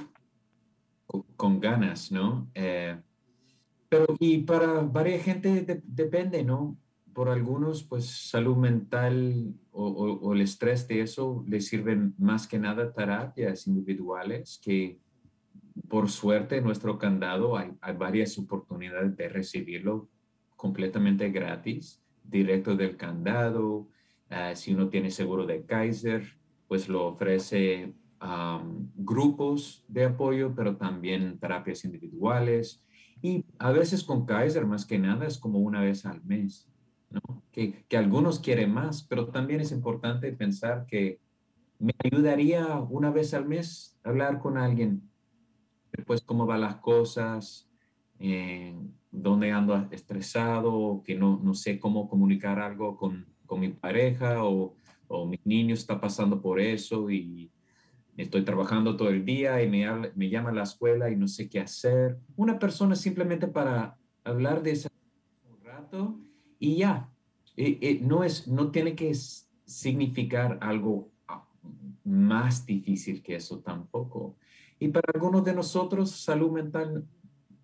[1.35, 2.47] con, ganas, ¿no?
[2.53, 2.95] Eh,
[3.89, 6.77] pero y para varias gente depende, ¿no?
[7.13, 12.59] Por algunos, pues salud mental o, o, el estrés de eso les sirven más que
[12.59, 14.99] nada terapias individuales que
[15.87, 20.09] por suerte en nuestro candado hay, hay varias oportunidades de recibirlo
[20.55, 23.87] completamente gratis, directo del candado.
[24.29, 26.23] Uh, si uno tiene seguro de Kaiser,
[26.67, 32.83] pues lo ofrece um, grupos de apoyo, pero también terapias individuales.
[33.21, 36.70] Y a veces con Kaiser, más que nada, es como una vez al mes,
[37.11, 37.43] ¿no?
[37.51, 41.19] Que, que algunos quieren más, pero también es importante pensar que
[41.79, 45.01] me ayudaría una vez al mes hablar con alguien,
[46.05, 47.67] pues cómo van las cosas,
[48.19, 48.75] eh,
[49.11, 54.75] dónde ando estresado, que no, no sé cómo comunicar algo con, con mi pareja o,
[55.07, 57.51] o mi niño está pasando por eso y
[58.15, 61.49] estoy trabajando todo el día y me, me llama a la escuela y no sé
[61.49, 62.19] qué hacer.
[62.35, 64.89] Una persona simplemente para hablar de eso
[65.49, 66.19] un rato
[66.61, 67.09] y ya.
[67.57, 69.13] Eh, eh, no, es, no tiene que
[69.65, 71.43] significar algo ah,
[72.05, 74.37] más difícil que eso tampoco.
[74.79, 77.05] Y para algunos de nosotros, salud mental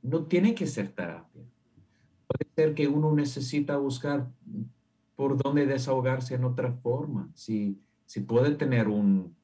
[0.01, 1.43] no tiene que ser terapia.
[2.27, 4.27] Puede ser que uno necesita buscar
[5.15, 7.29] por dónde desahogarse en otra forma.
[7.33, 9.35] Si, si puede tener un,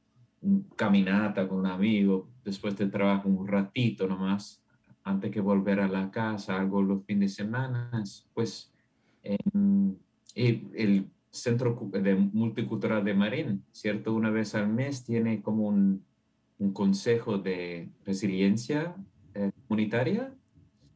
[0.76, 4.62] caminata con un amigo después del trabajo, un ratito nomás,
[5.04, 8.73] antes que volver a la casa, algo los fines de semana, pues
[9.24, 9.98] el,
[10.36, 14.14] el Centro de Multicultural de Marín, ¿cierto?
[14.14, 16.06] Una vez al mes tiene como un,
[16.60, 18.96] un consejo de resiliencia
[19.34, 20.34] eh, comunitaria.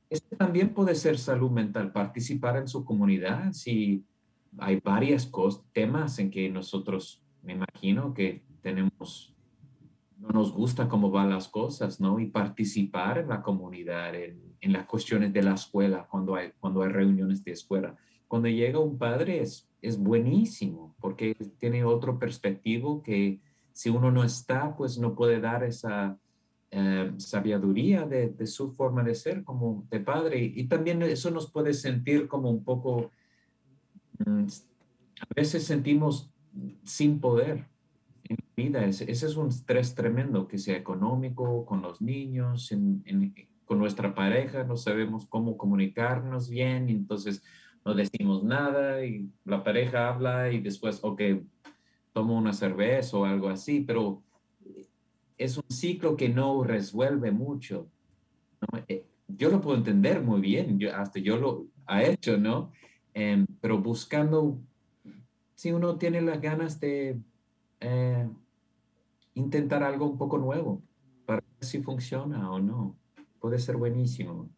[0.09, 3.51] Este también puede ser salud mental, participar en su comunidad.
[3.51, 4.05] Si
[4.59, 5.31] hay varios
[5.73, 9.33] temas en que nosotros, me imagino que tenemos
[10.19, 12.19] no nos gusta cómo van las cosas, ¿no?
[12.19, 16.81] Y participar en la comunidad, en, en, las cuestiones de la escuela, cuando hay, cuando
[16.81, 17.95] hay reuniones de escuela.
[18.27, 23.39] Cuando llega un padre es, es buenísimo, porque tiene otro perspectivo que
[23.71, 26.17] si uno no está, pues no puede dar esa
[26.71, 30.41] eh, sabiduría de, de, su forma de ser como de padre.
[30.43, 33.11] Y también eso nos puede sentir como un poco,
[34.25, 34.45] mm,
[35.21, 36.31] a veces sentimos
[36.83, 37.65] sin poder,
[38.25, 38.85] en vida.
[38.85, 42.73] Ese, ese, es un estrés tremendo, que sea económico, con los niños,
[43.65, 47.43] con nuestra pareja, no sabemos cómo comunicarnos bien, entonces
[47.87, 51.21] no decimos nada y la pareja habla y después, ok,
[52.11, 54.21] tomo una cerveza o algo así, pero
[55.37, 57.87] es un ciclo que no resuelve mucho.
[58.89, 62.73] Eh, yo lo puedo entender muy bien, yo, hasta yo lo he hecho, ¿no?
[63.13, 64.59] Em, pero buscando,
[65.55, 67.21] si uno tiene las ganas de
[67.79, 68.29] eh,
[69.33, 70.81] intentar algo un poco nuevo
[71.25, 72.97] para ver si funciona o no.
[73.39, 74.49] Puede ser buenísimo.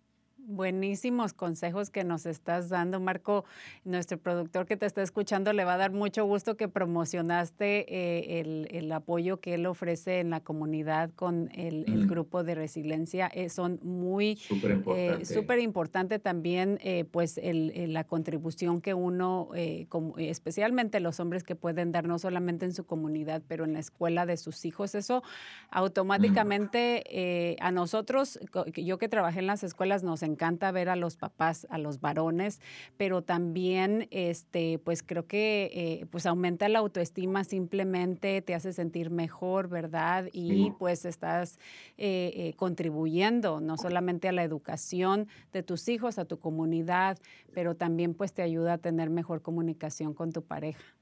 [0.52, 3.46] Buenísimos consejos que nos estás dando, Marco.
[3.84, 8.40] Nuestro productor que te está escuchando le va a dar mucho gusto que promocionaste eh,
[8.40, 13.28] el, el, apoyo que él ofrece en la comunidad con el, el grupo de resiliencia.
[13.28, 15.24] Eh, son muy súper importante.
[15.60, 19.50] eh, importante también, eh, pues, la contribución que uno,
[19.88, 23.80] como, especialmente los hombres que pueden dar no solamente en su comunidad, pero en la
[23.80, 24.96] escuela de sus hijos.
[24.96, 25.22] Eso
[25.70, 28.40] automáticamente a nosotros,
[28.74, 32.00] yo que trabajé en las escuelas, nos encanta encanta ver a los papás, a los
[32.00, 32.62] varones,
[32.96, 39.10] pero también, este, pues creo que eh, pues aumenta la autoestima simplemente, te hace sentir
[39.10, 40.30] mejor, ¿verdad?
[40.32, 41.60] Y pues estás
[41.98, 47.18] eh, eh, contribuyendo no solamente a la educación de tus hijos, a tu comunidad,
[47.54, 50.96] pero también pues te ayuda a tener mejor comunicación con tu pareja.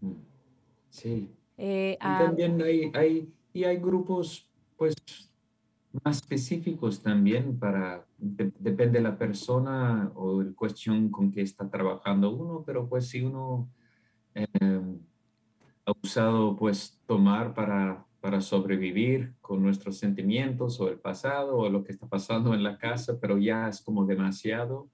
[0.00, 0.12] Mm.
[0.88, 1.30] Sí.
[1.58, 4.94] y también hay, hay, y hay grupos pues
[6.04, 12.30] más específicos también para, depende de la persona o el cuestión con que está trabajando
[12.30, 13.68] uno, pero pues si uno
[14.34, 14.98] em,
[15.84, 21.84] ha usado pues tomar para, para sobrevivir con nuestros sentimientos o el pasado o lo
[21.84, 24.88] que está pasando en la casa, pero ya es como demasiado.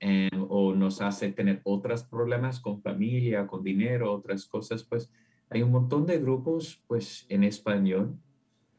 [0.00, 5.10] Em, o nos hace tener otros problemas con familia, con dinero, otras cosas, pues
[5.48, 8.18] hay un montón de grupos pues en español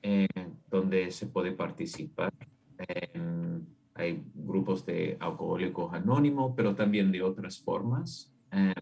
[0.07, 0.27] eh,
[0.69, 2.31] donde se puede participar.
[3.95, 8.31] hay grupos de alcohólicos anónimos, pero también de otras formas.
[8.51, 8.75] Eh,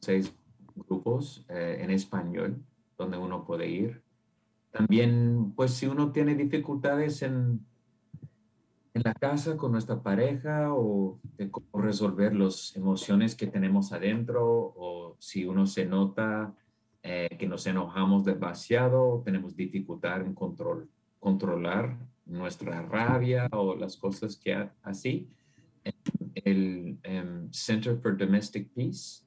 [0.00, 0.34] seis
[0.74, 2.64] grupos eh, en español
[2.96, 4.02] donde uno puede ir.
[4.70, 7.66] También, pues si uno tiene dificultades en
[8.94, 14.72] en la casa con nuestra pareja o de cómo resolver las emociones que tenemos adentro
[14.76, 16.54] o si uno se nota
[17.02, 20.88] eh, que nos enojamos demasiado, tenemos dificultad en control,
[21.18, 25.28] controlar nuestra rabia o las cosas que así.
[26.34, 29.24] El em, Center for Domestic Peace,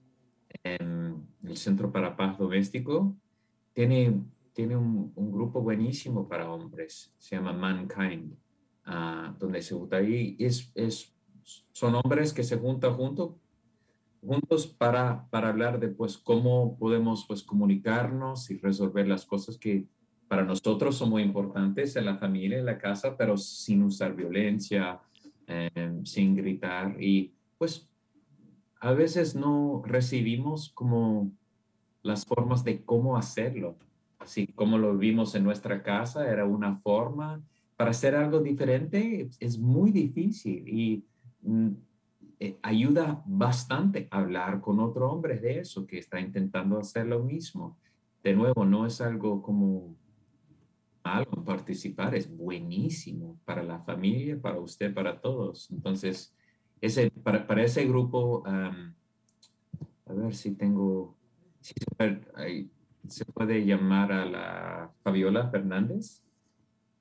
[0.64, 3.18] em, el Centro para Paz Doméstico,
[3.74, 8.34] tiene, tiene un, un grupo buenísimo para hombres, se llama Mankind
[9.40, 10.36] donde se junta ahí.
[10.40, 11.14] Es, es,
[11.72, 13.38] son hombres que se juntan junto,
[14.26, 19.86] juntos para, para hablar de pues, cómo podemos pues, comunicarnos y resolver las cosas que
[20.28, 25.00] para nosotros son muy importantes en la familia, en la casa, pero sin usar violencia,
[25.46, 27.02] em, sin gritar.
[27.02, 27.90] Y pues
[28.80, 31.32] a veces no recibimos como
[32.04, 33.78] las formas de cómo hacerlo.
[34.20, 37.42] Así como lo vimos en nuestra casa, era una forma
[37.78, 41.06] para hacer algo diferente es muy difícil y
[41.44, 41.70] mm,
[42.40, 47.78] eh, ayuda bastante hablar con otro hombre de eso que está intentando hacer lo mismo.
[48.24, 49.96] De nuevo, no es algo como
[51.04, 55.70] algo participar, es buenísimo para la familia, para usted, para todos.
[55.72, 56.36] Entonces,
[56.82, 58.72] ese, para, ese grupo, a
[60.14, 61.16] ver si tengo,
[61.62, 61.74] si
[63.08, 66.27] se puede llamar a la Fabiola Fernández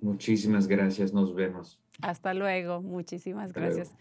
[0.00, 1.80] Muchísimas gracias, nos vemos.
[2.02, 3.92] Hasta luego, muchísimas gracias.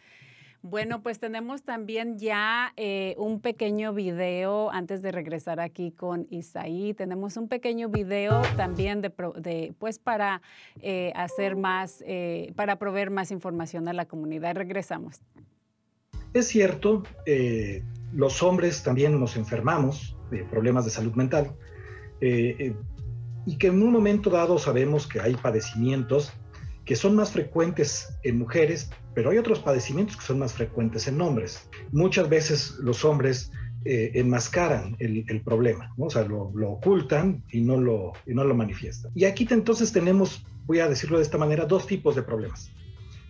[0.64, 6.94] Bueno, pues tenemos también ya eh, un pequeño video antes de regresar aquí con Isaí.
[6.94, 10.42] Tenemos un pequeño video también de, pues para
[10.82, 12.04] eh, hacer más,
[12.56, 14.56] para proveer más información a la comunidad.
[14.56, 15.22] Regresamos.
[16.34, 17.04] Es cierto,
[18.18, 21.56] los hombres también nos enfermamos de problemas de salud mental
[22.20, 22.76] eh, eh,
[23.46, 26.34] y que en un momento dado sabemos que hay padecimientos
[26.84, 31.22] que son más frecuentes en mujeres, pero hay otros padecimientos que son más frecuentes en
[31.22, 31.70] hombres.
[31.92, 33.52] Muchas veces los hombres
[33.86, 39.12] eh, enmascaran el, problema, o sea, lo, ocultan y no lo, y no lo manifiestan.
[39.14, 42.72] Y aquí entonces tenemos, voy a decirlo de esta manera, dos tipos de problemas.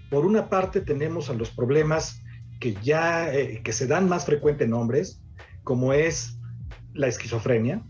[0.09, 2.21] Por una parte tenemos a los problemas
[2.59, 5.21] que ya eh, que se dan más frecuente en hombres,
[5.63, 6.37] como es
[6.93, 7.83] la esquizofrenia,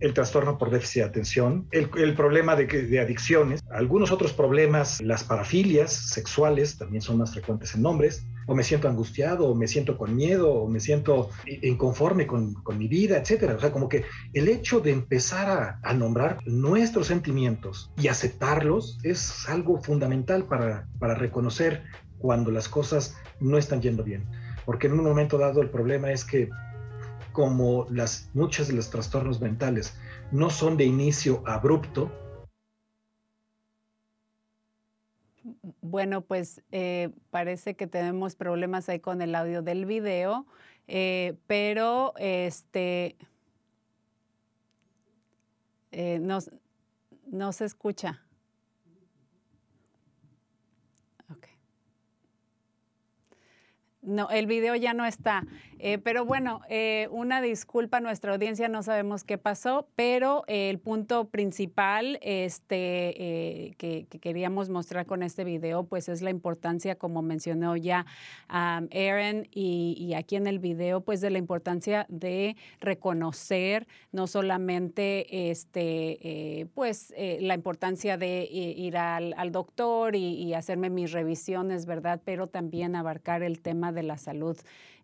[0.00, 5.92] el trastorno por déficit de atención, el, problema de, adicciones, algunos otros problemas, las parafilias
[5.92, 10.14] sexuales también son más frecuentes en hombres, o me siento angustiado, o me siento con
[10.14, 13.54] miedo, o me siento inconforme con, con mi vida, etcétera.
[13.54, 14.04] O sea, como que
[14.34, 21.82] el hecho de empezar a, nombrar nuestros sentimientos y aceptarlos es algo fundamental para reconocer
[22.26, 24.24] cuando las cosas no están yendo bien.
[24.64, 26.50] Porque en un momento dado el problema es que
[27.30, 29.96] como las, muchos de los trastornos mentales
[30.32, 32.10] no son de inicio abrupto.
[35.80, 40.46] Bueno, pues eh, parece que tenemos problemas ahí con el audio del video,
[40.88, 43.14] eh, pero este
[45.92, 46.38] eh, no,
[47.28, 48.25] no se escucha.
[54.06, 55.42] No, el video ya no está.
[55.78, 60.70] Eh, pero bueno, eh, una disculpa a nuestra audiencia, no sabemos qué pasó, pero eh,
[60.70, 66.94] el punto principal este, que, que, queríamos mostrar con este video, pues es la importancia,
[66.94, 68.06] como mencionó ya
[68.48, 75.50] um, Aaron, y, aquí en el video, pues de la importancia de reconocer no solamente
[75.50, 82.20] este, pues la importancia de ir al, doctor y, hacerme mis revisiones, ¿verdad?
[82.24, 84.56] Pero también abarcar el tema la salud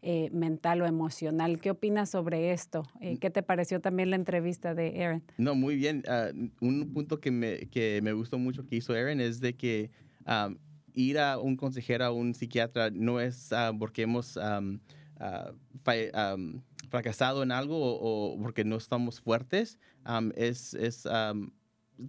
[0.04, 1.60] eh, mental o emocional.
[1.60, 2.82] ¿Qué opinas sobre esto?
[3.00, 5.22] Eh, ¿Qué te pareció también la entrevista de Aaron?
[5.38, 6.02] No, muy bien.
[6.08, 9.92] Uh, un punto que me, que me gustó mucho que hizo Aaron es de que
[10.26, 10.56] um,
[10.92, 14.80] ir a un consejero, a un psiquiatra, no es uh, porque hemos um,
[15.20, 19.78] uh, fracasado en algo o, o, porque no estamos fuertes.
[20.34, 21.06] es, es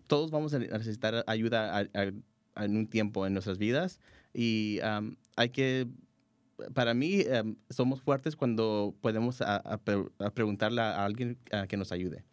[0.08, 4.00] todos vamos a necesitar ayuda a, a, en un tiempo en nuestras vidas
[4.34, 4.80] y
[5.36, 5.88] hay que
[6.74, 9.80] para mí um, somos fuertes cuando podemos a, a,
[10.20, 11.38] a preguntarle a alguien
[11.68, 12.24] que nos ayude.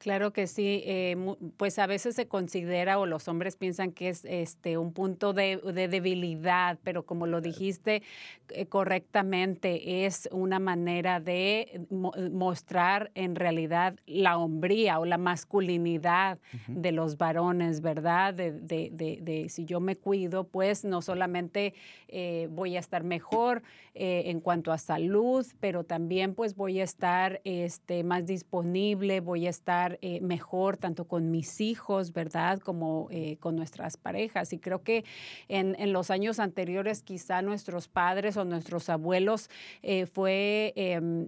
[0.00, 1.14] Claro que sí, eh,
[1.58, 5.58] pues a veces se considera o los hombres piensan que es este un punto de,
[5.58, 8.02] de debilidad, pero como lo dijiste
[8.48, 16.38] eh, correctamente, es una manera de mo mostrar en realidad la hombría o la masculinidad
[16.38, 16.80] uh -huh.
[16.80, 18.32] de los varones, ¿verdad?
[18.32, 18.88] De, de,
[19.20, 21.74] de, si yo me cuido, pues no solamente
[22.08, 23.62] eh, voy a estar mejor
[23.94, 29.46] eh, en cuanto a salud, pero también pues voy a estar este, más disponible, voy
[29.46, 32.60] a estar eh, mejor tanto con mis hijos, ¿verdad?
[32.60, 34.52] Como eh, con nuestras parejas.
[34.52, 35.04] Y creo que
[35.48, 39.50] en, en, los años anteriores quizá nuestros padres o nuestros abuelos
[39.82, 40.72] eh, fue,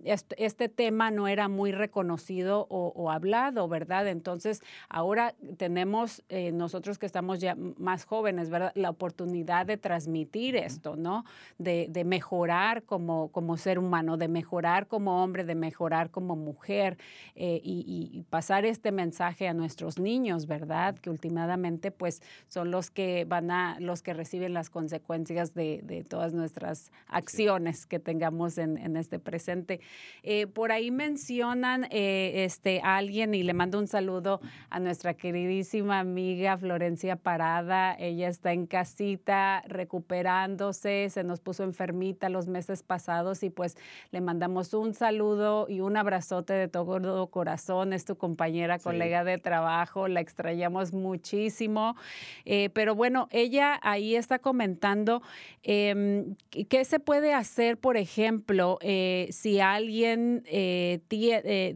[0.04, 4.06] este, este, tema no era muy reconocido o, o, hablado, ¿verdad?
[4.06, 8.72] Entonces ahora tenemos nosotros que estamos ya más jóvenes, ¿verdad?
[8.74, 11.24] La oportunidad de transmitir esto, ¿no?
[11.58, 16.98] De, de mejorar como, como ser humano, de mejorar como hombre, de mejorar como mujer
[17.34, 20.96] y, y pasar este mensaje a nuestros niños, ¿verdad?
[20.98, 26.04] Que últimamente pues son los que van a, los que reciben las consecuencias de, de
[26.04, 29.80] todas nuestras acciones que tengamos en, en este presente.
[30.22, 34.40] Eh, por ahí mencionan eh, este, a alguien y le mando un saludo
[34.70, 37.94] a nuestra queridísima amiga Florencia Parada.
[37.98, 43.76] Ella está en casita recuperándose, se nos puso enfermita los meses pasados y pues
[44.10, 47.92] le mandamos un saludo y un abrazote de todo corazón.
[47.92, 48.84] Es tu compañera sí.
[48.84, 51.96] colega de trabajo, la extrañamos muchísimo.
[52.44, 55.22] Eh, pero bueno, ella ahí está comentando
[55.62, 61.00] eh, qué se puede hacer, por ejemplo, eh, si alguien eh,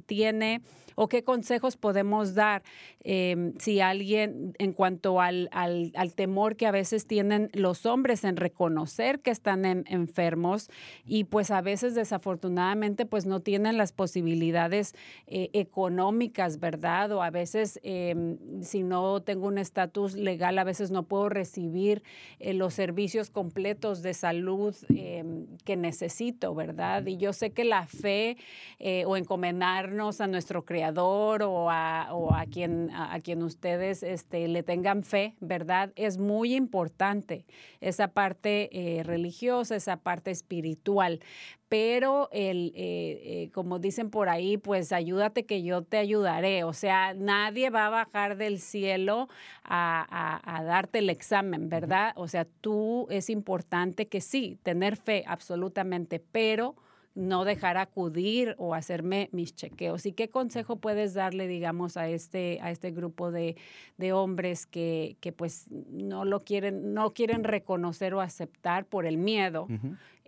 [0.07, 0.61] tiene
[0.97, 2.64] o qué consejos podemos dar
[3.05, 8.36] eh, si alguien, en cuanto al, al, temor que a veces tienen los hombres en
[8.36, 10.68] reconocer que están en, enfermos
[11.05, 14.94] y pues a veces desafortunadamente pues no tienen las posibilidades
[15.26, 17.12] eh, económicas, ¿verdad?
[17.12, 22.03] O a veces eh, si no tengo un estatus legal, a veces no puedo recibir
[22.38, 27.07] eh, los servicios completos de salud em, que necesito, ¿verdad?
[27.07, 28.36] Y yo sé que la fe
[28.78, 34.49] eh, o encomendarnos a nuestro creador o a, o a quien a, quien ustedes este,
[34.49, 35.93] le tengan fe, ¿verdad?
[35.97, 37.45] Es muy importante
[37.80, 41.20] esa parte eh, religiosa, esa parte espiritual.
[41.68, 46.62] Pero el, eh, eh, como dicen por ahí, pues ayúdate que yo te ayudaré.
[46.62, 49.28] O sea, nadie va a bajar del cielo
[49.64, 52.12] a, a, a darte el examen, ¿verdad?
[52.16, 56.76] O sea, tú es importante que sí, tener fe absolutamente, pero
[57.17, 60.05] no dejar acudir o hacerme mis chequeos.
[60.07, 63.57] ¿Y qué consejo puedes darle, digamos, a este, a este grupo de,
[63.97, 69.17] de hombres que, que, pues no lo quieren, no quieren reconocer o aceptar por el
[69.17, 69.67] miedo?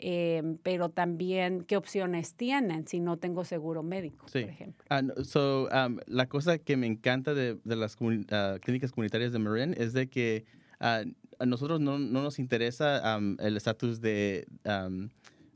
[0.01, 4.87] Eh, pero también qué opciones tienen si no tengo seguro médico, por ejemplo.
[4.91, 9.39] Uh, so, um, la cosa que me encanta de, de las uh, clínicas comunitarias de
[9.41, 10.45] Marin es de que
[10.81, 11.11] uh,
[11.41, 15.09] a nosotros no, no nos interesa um, el estatus de, um,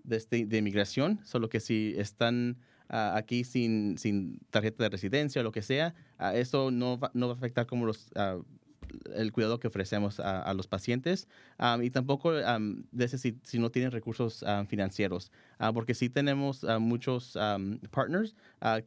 [0.05, 5.45] de, este, de, inmigración, solo que si están aquí sin, sin tarjeta de residencia o
[5.45, 5.95] lo que sea,
[6.35, 8.11] eso no va, no va a afectar como los
[9.15, 11.29] el cuidado que ofrecemos a, los pacientes
[11.81, 17.39] y tampoco de ese si, si, no tienen recursos financieros, ah, porque sí tenemos muchos
[17.91, 18.35] partners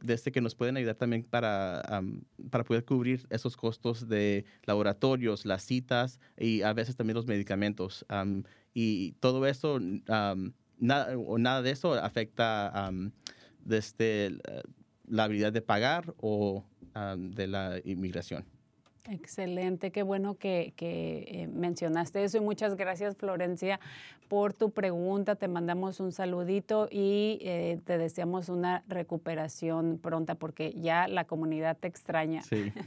[0.00, 2.02] desde este que nos pueden ayudar también para,
[2.50, 8.04] para poder cubrir esos costos de laboratorios, las citas y a veces también los medicamentos.
[8.74, 9.80] y todo eso,
[10.78, 12.90] nada, nada de eso afecta
[13.60, 14.38] desde este,
[15.06, 16.64] la habilidad de pagar o
[17.16, 18.44] de la inmigración.
[19.08, 23.78] Excelente, qué bueno que, eh, mencionaste eso y muchas gracias Florencia
[24.28, 25.36] por tu pregunta.
[25.36, 31.76] Te mandamos un saludito y eh, te deseamos una recuperación pronta porque ya la comunidad
[31.76, 32.42] te extraña.
[32.42, 32.72] Sí.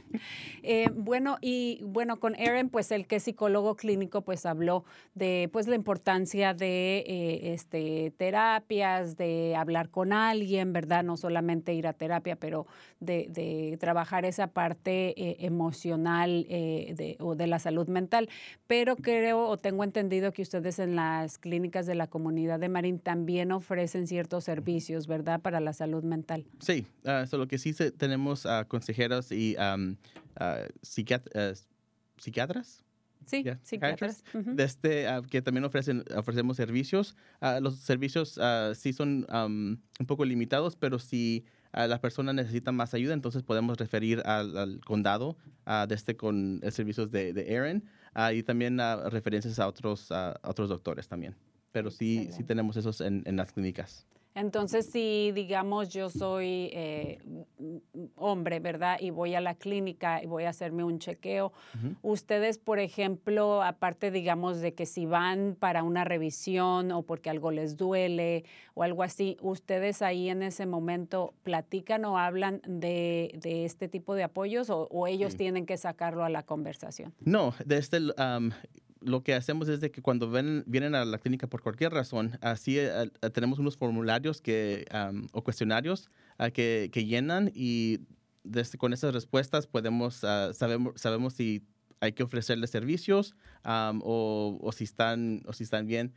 [0.62, 5.48] Eh, bueno, y bueno, con Aaron, pues el que es psicólogo clínico, pues habló de
[5.52, 7.04] pues la importancia de
[7.54, 11.02] este, terapias, de hablar con alguien, ¿verdad?
[11.02, 12.66] No solamente ir a terapia, pero
[13.00, 16.09] de, de trabajar esa parte emocional
[16.48, 18.28] eh, de, o de la salud mental.
[18.66, 22.98] Pero creo o tengo entendido que ustedes en las clínicas de la comunidad de Marín
[22.98, 25.40] también ofrecen ciertos servicios, ¿verdad?
[25.40, 26.44] Para la salud mental.
[26.60, 29.96] Sí, uh, solo que sí tenemos uh, consejeros y um,
[30.82, 31.68] psiquiatras.
[33.26, 34.24] Sí, psiquiatras.
[34.58, 37.16] este, que también ofrecen, ofrecemos servicios.
[37.60, 38.40] los servicios
[38.74, 43.78] sí son um, un poco limitados, pero si la persona necesita más ayuda, entonces podemos
[43.78, 47.84] referir al, condado desde este con servicios de, de Aaron
[48.34, 48.78] y también
[49.10, 51.36] referencias a otros, a otros doctores también.
[51.72, 54.06] Pero sí, sí tenemos esos en, en las clínicas.
[54.34, 57.18] Entonces, si digamos yo soy eh,
[58.16, 58.98] hombre, ¿verdad?
[59.00, 61.52] Y voy a la clínica y voy a hacerme un chequeo,
[62.02, 67.50] ustedes, por ejemplo, aparte, digamos, de que si van para una revisión o porque algo
[67.50, 73.88] les duele o algo así, ustedes ahí en ese momento platican o hablan de, este
[73.88, 77.12] tipo de apoyos o, ellos tienen que sacarlo a la conversación?
[77.20, 77.98] No, de este
[79.00, 82.38] lo que hacemos es de que cuando ven, vienen a la clínica por cualquier razón,
[82.40, 82.78] así
[83.32, 84.86] tenemos unos formularios que,
[85.32, 88.00] o cuestionarios ah, que, que, llenan y
[88.44, 91.62] desde, con esas respuestas podemos, uh, sabemos, sabemos si
[92.00, 93.34] hay que ofrecerles servicios
[93.64, 96.12] o, o, si están, o si están bien.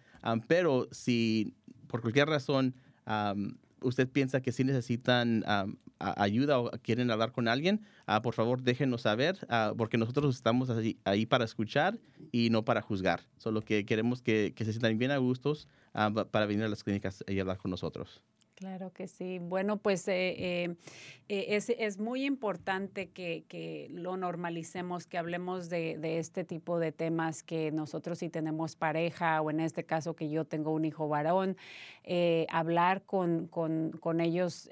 [0.47, 1.55] pero si
[1.87, 2.75] por cualquier razón
[3.83, 5.43] usted piensa que sí necesitan
[5.99, 10.69] ayuda o quieren hablar con alguien, ah, por favor déjenos saber, ah, porque nosotros estamos
[11.05, 11.99] ahí, para escuchar
[12.31, 13.21] y no para juzgar.
[13.37, 17.23] Solo que queremos que, que se sientan bien a gustos para venir a las clínicas
[17.27, 18.21] y hablar con nosotros.
[18.55, 19.39] Claro que sí.
[19.39, 20.75] Bueno, pues eh, eh,
[21.27, 26.77] eh, es, es, muy importante que, que, lo normalicemos, que hablemos de, de, este tipo
[26.77, 30.85] de temas, que nosotros si tenemos pareja o en este caso que yo tengo un
[30.85, 31.57] hijo varón,
[32.49, 34.69] hablar con, con, con ellos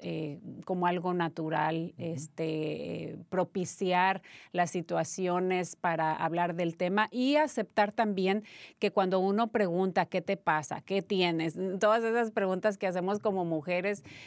[0.66, 4.20] como algo natural, este, propiciar
[4.52, 8.44] las situaciones para hablar del tema y aceptar también
[8.78, 13.46] que cuando uno pregunta qué te pasa, qué tienes, todas esas preguntas que hacemos como
[13.46, 13.71] mujeres,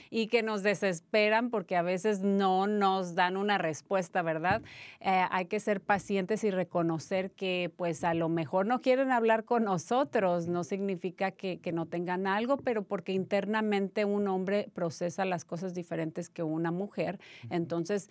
[0.09, 4.61] y que nos desesperan porque a veces no nos dan una respuesta, ¿verdad?
[4.99, 9.43] Eh, hay que ser pacientes y reconocer que pues a lo mejor no quieren hablar
[9.43, 15.25] con nosotros, no significa que, que no tengan algo, pero porque internamente un hombre procesa
[15.25, 17.19] las cosas diferentes que una mujer.
[17.49, 18.09] Entonces,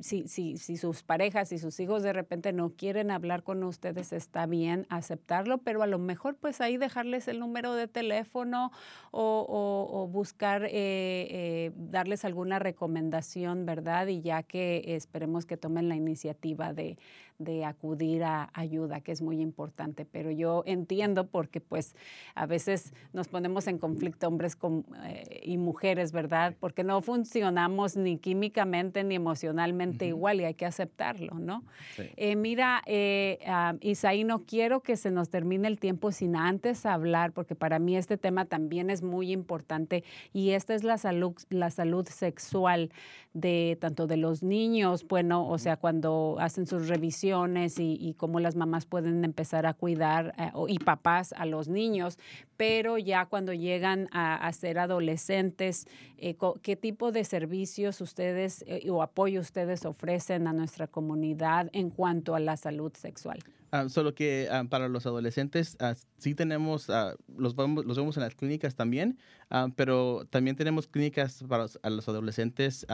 [0.00, 4.12] si, si, si sus parejas y sus hijos de repente no quieren hablar con ustedes,
[4.12, 8.72] está bien aceptarlo, pero a lo mejor pues ahí dejarles el número de teléfono
[9.10, 14.06] o, o, o buscar eh, eh, darles alguna recomendación, ¿verdad?
[14.06, 16.96] Y ya que esperemos que tomen la iniciativa de,
[17.44, 20.04] de acudir a ayuda, que es muy importante.
[20.04, 21.94] Pero yo entiendo porque pues
[22.34, 26.54] a veces nos ponemos en conflicto hombres con, eh, y mujeres, ¿verdad?
[26.58, 31.64] Porque no funcionamos ni químicamente ni emocionalmente igual y hay que aceptarlo, ¿no?
[32.16, 36.86] Eh, mira, eh, uh, Isaí, no quiero que se nos termine el tiempo sin antes
[36.86, 41.34] hablar, porque para mí este tema también es muy importante y esta es la salud,
[41.50, 42.90] la salud sexual
[43.34, 47.12] de tanto de los niños, bueno, o sea, cuando hacen sus revisiones,
[47.78, 52.18] y, cómo las mamás pueden empezar a cuidar eh, y papás a los niños,
[52.56, 55.86] pero ya cuando llegan a, ser adolescentes,
[56.18, 61.90] eh, ¿qué tipo de servicios ustedes eh, o apoyo ustedes ofrecen a nuestra comunidad en
[61.90, 63.38] cuanto a la salud sexual?
[63.70, 66.88] Ah, solo que ah, para los adolescentes ah, sí tenemos,
[67.36, 69.18] los, vemos, los vemos en las clínicas también,
[69.76, 72.86] pero también tenemos clínicas para los adolescentes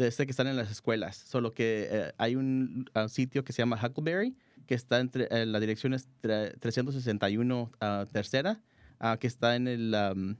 [0.00, 1.16] am, desde que están en las escuelas.
[1.16, 4.34] Solo que eh, hay un ah, sitio que se llama Huckleberry,
[4.66, 8.60] que está entre, eh, la dirección es tre- 361 ah, tercera,
[8.98, 10.36] ah, que está en el am,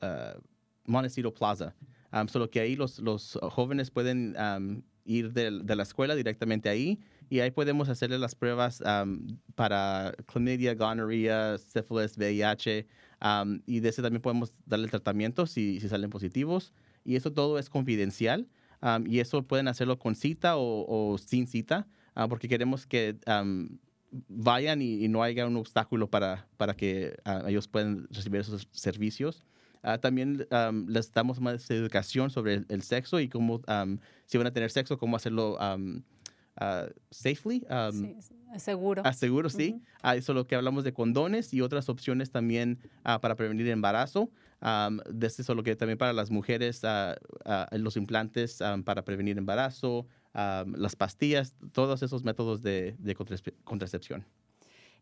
[0.00, 0.34] ah,
[0.86, 1.74] Montecito Plaza.
[2.10, 6.68] Am, solo que ahí los, los jóvenes pueden am, ir de, de la escuela directamente
[6.68, 6.98] ahí
[7.28, 12.86] y ahí podemos hacerle las pruebas am, para clamidia, gonorrea, sífilis, VIH
[13.20, 16.72] am, y de ese también podemos darle tratamiento si, si salen positivos
[17.04, 18.46] y eso todo es confidencial
[18.84, 23.16] am, y eso pueden hacerlo con cita o, o sin cita ah, porque queremos que
[23.26, 23.78] am,
[24.28, 28.68] vayan y, y no haya un obstáculo para, para que ah, ellos puedan recibir esos
[28.72, 29.44] servicios.
[29.82, 33.60] Ah, también am, les damos más educación sobre el, el sexo y cómo,
[34.26, 35.58] si van a tener sexo, cómo hacerlo
[37.10, 37.66] safely.
[37.92, 39.02] Sí, sí, seguro.
[39.12, 39.74] seguro, sí.
[39.74, 39.82] Ujú.
[40.02, 44.30] Ah, eso lo que hablamos de condones y otras opciones también para prevenir embarazo.
[44.66, 49.04] Am, de este solo que también para las mujeres, ah, ah, los implantes am, para
[49.04, 53.14] prevenir embarazo, am, las pastillas, todos esos métodos de, de
[53.62, 54.24] contracepción.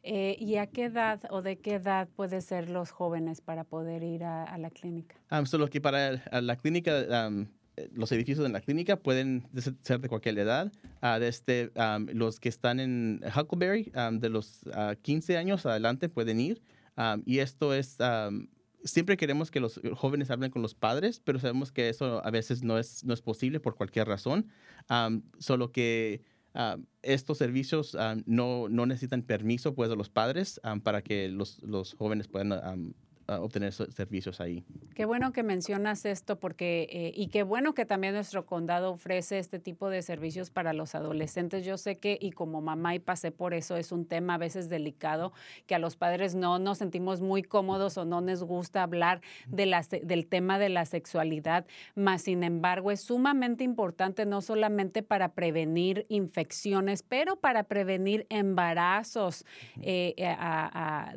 [0.03, 4.03] Eh, ¿Y a qué edad o de qué edad pueden ser los jóvenes para poder
[4.03, 5.15] ir a, a la clínica?
[5.31, 7.47] Um, solo que para la clínica, um,
[7.77, 10.73] eh, los edificios en la clínica pueden de ser de cualquier edad.
[11.01, 16.09] Ah, desde um, los que están en Huckleberry, um, de los ah, 15 años adelante
[16.09, 16.61] pueden ir.
[16.97, 18.49] Um, y esto es, um,
[18.85, 22.63] siempre queremos que los jóvenes hablen con los padres, pero sabemos que eso a veces
[22.63, 24.49] no es, no es posible por cualquier razón.
[24.91, 26.23] Um, solo que
[26.55, 31.63] um, estos servicios um, no, no necesitan permiso pues, de los padres para que los,
[31.63, 32.95] los jóvenes puedan
[33.27, 34.65] obtener servicios ahí.
[34.95, 39.39] Qué bueno que mencionas esto porque eh, y qué bueno que también nuestro condado ofrece
[39.39, 41.65] este tipo de servicios para los adolescentes.
[41.65, 44.69] Yo sé que y como mamá y pasé por eso es un tema a veces
[44.69, 45.33] delicado
[45.67, 49.67] que a los padres no nos sentimos muy cómodos o no nos gusta hablar de
[49.67, 55.33] la del tema de la sexualidad, más sin embargo es sumamente importante no solamente para
[55.33, 59.45] prevenir infecciones, pero para prevenir embarazos
[59.81, 60.15] eh,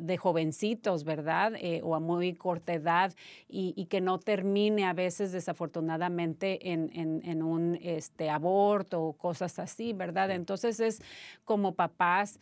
[0.00, 1.52] de jovencitos, ¿verdad?
[1.56, 3.14] Eh, a muy corta edad
[3.48, 9.12] y, y que no termine a veces desafortunadamente en, en- en un este, aborto o
[9.12, 10.30] cosas así, ¿verdad?
[10.30, 11.02] Entonces es
[11.44, 12.38] como papás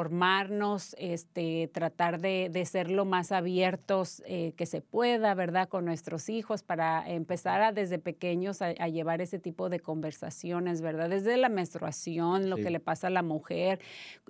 [0.00, 5.68] informarnos, este, tratar de, de ser lo más abiertos eh, que se pueda, ¿verdad?
[5.68, 10.80] Con nuestros hijos para empezar a desde pequeños a, a llevar ese tipo de conversaciones,
[10.80, 11.08] ¿verdad?
[11.10, 12.62] Desde la menstruación, lo Sí.
[12.62, 13.80] que le pasa a la mujer,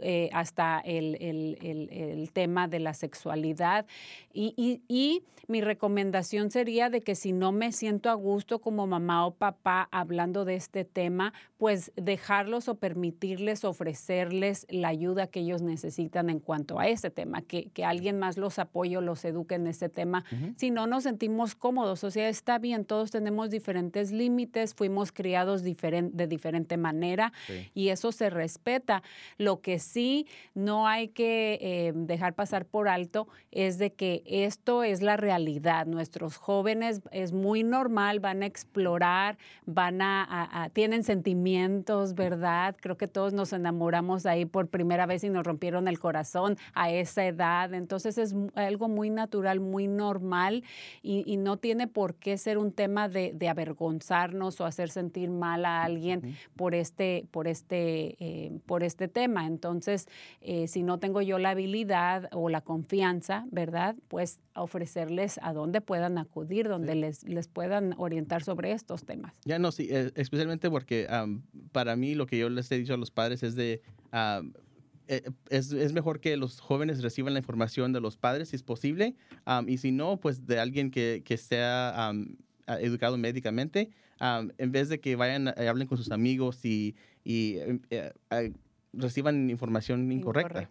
[0.03, 3.87] eh, hasta el, el- el- el tema de la sexualidad.
[4.33, 8.87] Y, y- y mi recomendación sería de que si no me siento a gusto como
[8.89, 15.41] mamá o papá hablando de este tema, pues dejarlos o permitirles ofrecerles la ayuda que
[15.41, 19.25] ellos necesitan en cuanto a ese tema, que, que alguien más los apoye o los
[19.25, 20.25] eduque en ese tema.
[20.57, 25.63] Si no nos sentimos cómodos, o sea, está bien, todos tenemos diferentes límites, fuimos criados
[25.65, 27.71] diferen- de diferente manera Sí.
[27.75, 29.03] y eso se respeta.
[29.39, 34.83] Lo que sí no hay que eh, dejar pasar por alto es de que esto
[34.83, 35.87] es la realidad.
[35.87, 39.37] Nuestros jóvenes es muy normal, van a explorar,
[39.67, 42.77] van a, a- a- tienen sentimientos, ¿verdad?
[42.81, 46.91] Creo que todos nos enamoramos ahí por primera vez y nos rompieron el corazón a
[46.91, 47.75] esa edad.
[47.75, 50.65] Entonces es algo muy natural, muy normal
[51.03, 55.31] y, y no tiene por qué ser un tema de, de avergonzarnos o hacer sentir
[55.31, 59.47] mal a alguien por este, por este, eh, por este tema.
[59.47, 60.07] Entonces,
[60.41, 63.97] eh, si no tengo yo la habilidad o la confianza, ¿verdad?
[64.09, 69.35] Pues ofrecerles a dónde puedan acudir, donde les, les puedan orientar sobre estos temas.
[69.45, 72.95] Ya no, sí, eh, especialmente porque am, para mí lo que yo les he dicho
[72.95, 73.83] a los padres es de,
[75.09, 78.63] eh, es, es mejor que los jóvenes reciban la información de los padres si es
[78.63, 79.15] posible,
[79.45, 82.13] am, y si no, pues de alguien que, que sea
[82.81, 87.57] educado médicamente, am, en vez de que vayan, hablen con sus amigos y, y
[87.91, 88.53] eh, eh,
[88.93, 90.71] reciban información incorrecta.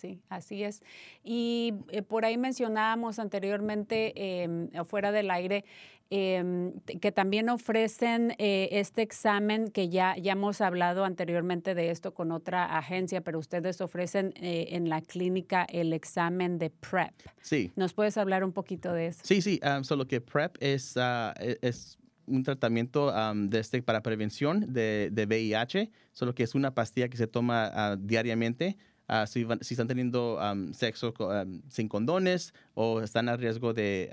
[0.00, 0.82] Sí, así es.
[1.22, 4.48] Y eh, por ahí mencionábamos anteriormente, eh,
[4.86, 5.64] fuera del aire,
[6.08, 11.90] eh, t- que también ofrecen eh, este examen, que ya, ya hemos hablado anteriormente de
[11.90, 17.12] esto con otra agencia, pero ustedes ofrecen eh, en la clínica el examen de PrEP.
[17.42, 17.70] Sí.
[17.76, 19.20] ¿Nos puedes hablar un poquito de eso?
[19.22, 24.02] Sí, sí, um, solo que PrEP es, e- es un tratamiento am, de este para
[24.02, 28.76] prevención de, de VIH, solo que es una pastilla que se toma ah, diariamente.
[29.12, 33.72] Ah, si, van- si están teniendo am, sexo am, sin condones o están a riesgo
[33.74, 34.08] de,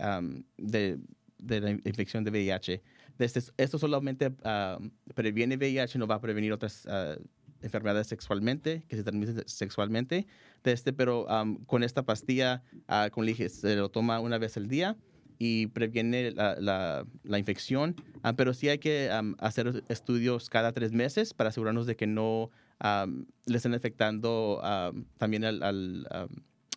[0.57, 0.97] de,
[1.37, 2.81] de la infección de VIH.
[3.17, 4.79] Desde, esto solamente ah,
[5.13, 7.15] previene VIH, no va a prevenir otras ah,
[7.61, 10.27] enfermedades sexualmente, que se transmiten sexualmente.
[10.63, 11.25] Este, pero
[11.65, 12.61] con esta pastilla,
[13.25, 14.97] dije, se lo toma una vez al día
[15.39, 17.95] y previene la, la- la infección.
[18.35, 22.51] Pero sí hay que am, hacer estudios cada tres meses para asegurarnos de que no
[22.79, 26.29] am, le estén afectando am, también al, al, am,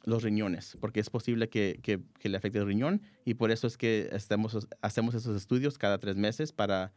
[0.04, 3.76] los riñones, porque es posible que, que- le afecte el riñón y por eso es
[3.76, 6.92] que estamos, hacemos esos estudios cada tres meses para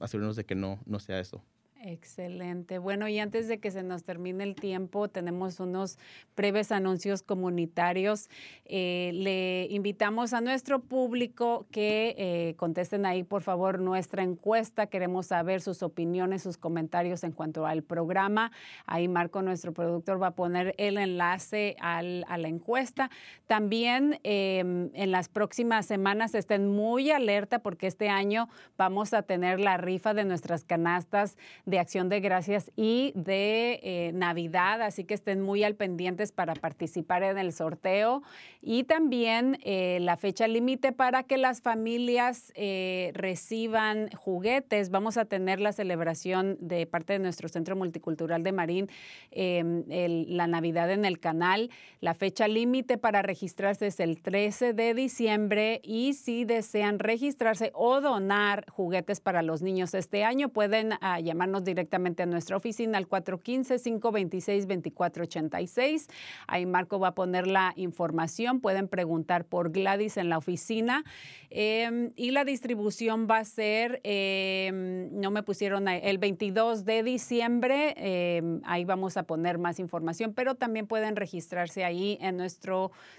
[0.00, 1.44] asegurarnos de que no, no sea eso.
[1.86, 2.78] Excelente.
[2.78, 5.98] Bueno, y antes de que se nos termine el tiempo, tenemos unos
[6.34, 8.30] breves anuncios comunitarios.
[8.64, 14.86] Eh, le invitamos a nuestro público que eh, contesten ahí, por favor, nuestra encuesta.
[14.86, 18.50] Queremos saber sus opiniones, sus comentarios en cuanto al programa.
[18.86, 23.10] Ahí Marco, nuestro productor, va a poner el enlace a la encuesta.
[23.46, 24.60] También eh,
[24.94, 30.14] en las próximas semanas estén muy alerta porque este año vamos a tener la rifa
[30.14, 35.62] de nuestras canastas de acción de gracias y de eh, Navidad, así que estén muy
[35.64, 38.22] al pendientes para participar en el sorteo.
[38.62, 44.90] Y también eh, la fecha límite para que las familias eh, reciban juguetes.
[44.90, 48.88] Vamos a tener la celebración de parte de nuestro Centro Multicultural de Marín,
[49.30, 51.70] el- la Navidad en el canal.
[52.00, 58.00] La fecha límite para registrarse es el 13 de diciembre y si desean registrarse o
[58.00, 63.08] donar juguetes para los niños este año, pueden ah, llamarnos directamente a nuestra oficina al
[63.08, 66.08] 415-526-2486.
[66.46, 68.60] Ahí Marco va a poner la información.
[68.60, 71.04] Pueden preguntar por Gladys en la oficina.
[71.50, 77.94] Eh, y la distribución va a ser, eh, no me pusieron el 22 de diciembre.
[77.96, 82.64] eh, ahí vamos a poner más información, pero también pueden registrarse ahí en nuestra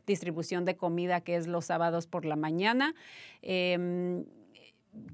[0.06, 2.96] distribución de comida que es los sábados por la mañana.
[3.42, 4.26] Em,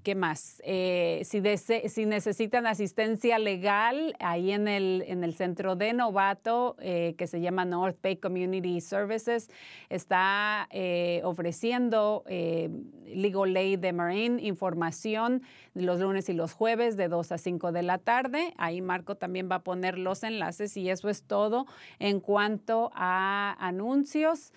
[0.04, 0.62] ¿Qué más?
[0.66, 7.28] Eh, si, necesitan asistencia legal, ahí en el, en el centro de Novato, eh, que
[7.28, 9.52] se llama North Bay Community Services,
[9.90, 12.72] está eh, ofreciendo eh,
[13.14, 17.84] Legal Aid de Marine, información los lunes y los jueves de 2 a 5 de
[17.84, 18.54] la tarde.
[18.58, 21.66] Ahí Marco también va a poner los enlaces y eso es todo
[22.00, 24.52] en cuanto a anuncios.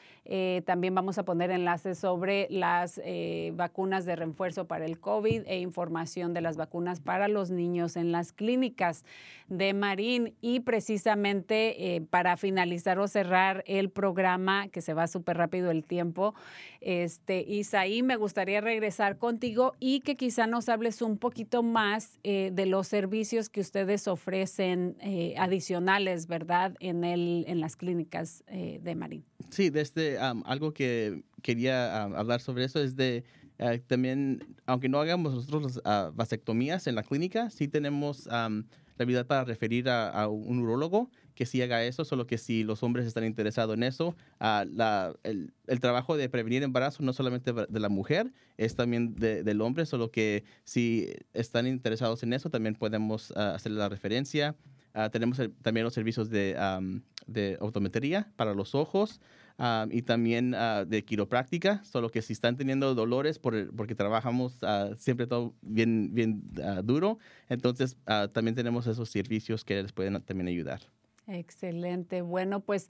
[0.64, 3.01] También vamos a poner enlaces sobre las
[3.53, 8.12] vacunas de refuerzo para el COVID e información de las vacunas para los niños en
[8.12, 9.05] las clínicas
[9.49, 10.35] de Marín.
[10.41, 15.85] Y precisamente eh, para finalizar o cerrar el programa, que se va súper rápido el
[15.85, 16.35] tiempo,
[16.81, 22.51] este, Isaí, me gustaría regresar contigo y que quizá nos hables un poquito más eh,
[22.53, 28.81] de los servicios que ustedes ofrecen eh, adicionales, ¿verdad?, en, el, en las clínicas eh,
[28.83, 29.25] de Marín.
[29.51, 33.25] Sí, desde am, algo que quería hablar sobre eso es de
[33.59, 38.67] eh, también, aunque no hagamos nosotros las ah, vasectomías en la clínica, sí tenemos am,
[38.97, 42.63] la habilidad para referir a, a un urólogo que sí haga eso, solo que si
[42.63, 47.13] los hombres están interesados en eso, ah, la- el, el trabajo de prevenir embarazo no
[47.13, 52.33] solamente de la mujer, es también de- del hombre, solo que si están interesados en
[52.33, 54.55] eso, también podemos ah, hacer la referencia.
[55.11, 59.21] Tenemos el- también los servicios de, am, de optometría para los ojos
[59.59, 64.59] ah, y también ah, de quiropráctica, solo que si están teniendo dolores por porque trabajamos
[64.63, 66.43] ah, siempre todo bien, bien
[66.83, 67.97] duro, entonces
[68.33, 70.81] también tenemos esos servicios que les pueden también ayudar.
[71.27, 72.21] Excelente.
[72.23, 72.89] Bueno, pues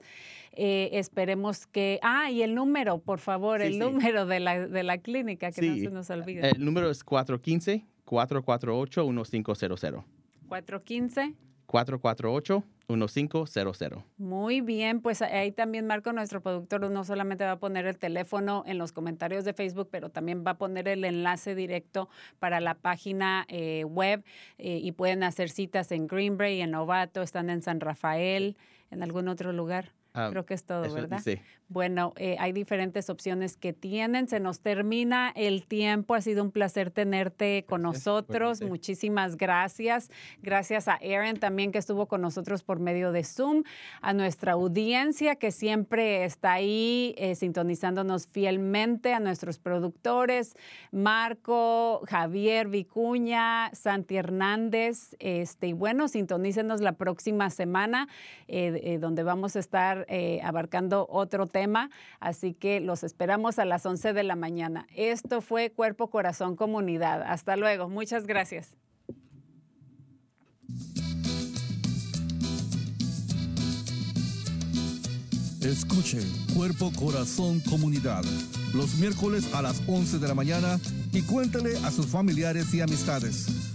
[0.51, 1.99] eh, esperemos que...
[2.01, 3.79] Ah, y el número, por favor, Sí, el sí.
[3.79, 6.49] número de la, de la clínica, que no se nos olvide.
[6.49, 10.03] El número es 415-448-1500.
[10.47, 11.33] 415.
[11.67, 14.03] 448-1500.
[14.17, 18.63] Muy bien, pues ahí también Marco, nuestro productor, no solamente va a poner el teléfono
[18.65, 22.09] en los comentarios de Facebook, pero también va a poner el enlace directo
[22.39, 24.23] para la página eh, web
[24.57, 28.57] eh, y pueden hacer citas en Greenbrae, en Novato, están en San Rafael,
[28.91, 29.91] en algún otro lugar.
[30.15, 31.19] Ah, Creo que es todo, Eso- ¿verdad?
[31.23, 31.39] Sí.
[31.67, 34.27] Bueno, eh, hay diferentes opciones que tienen.
[34.27, 36.13] Se nos termina el tiempo.
[36.13, 38.61] Ha sido un placer tenerte con Gracias, nosotros.
[38.61, 40.11] Muchísimas gracias.
[40.43, 43.63] Gracias a Aaron también que estuvo con nosotros por medio de Zoom.
[44.01, 49.13] A nuestra audiencia que siempre está ahí eh, sintonizándonos fielmente.
[49.13, 50.55] A nuestros productores,
[50.91, 55.15] Marco, Javier Vicuña, Santi Hernández.
[55.19, 58.07] Este, y bueno, sintonícenos la próxima semana
[58.47, 61.89] eh, eh, donde vamos a estar eh, abarcando otro tema,
[62.19, 64.87] así que los esperamos a las 11 de la mañana.
[64.95, 67.23] Esto fue Cuerpo, Corazón, Comunidad.
[67.23, 67.89] Hasta luego.
[67.89, 68.75] Muchas gracias.
[75.61, 76.19] Escuche
[76.53, 78.23] Cuerpo, Corazón, Comunidad
[78.75, 80.79] los miércoles a las 11 de la mañana
[81.13, 83.74] y cuéntale a sus familiares y amistades.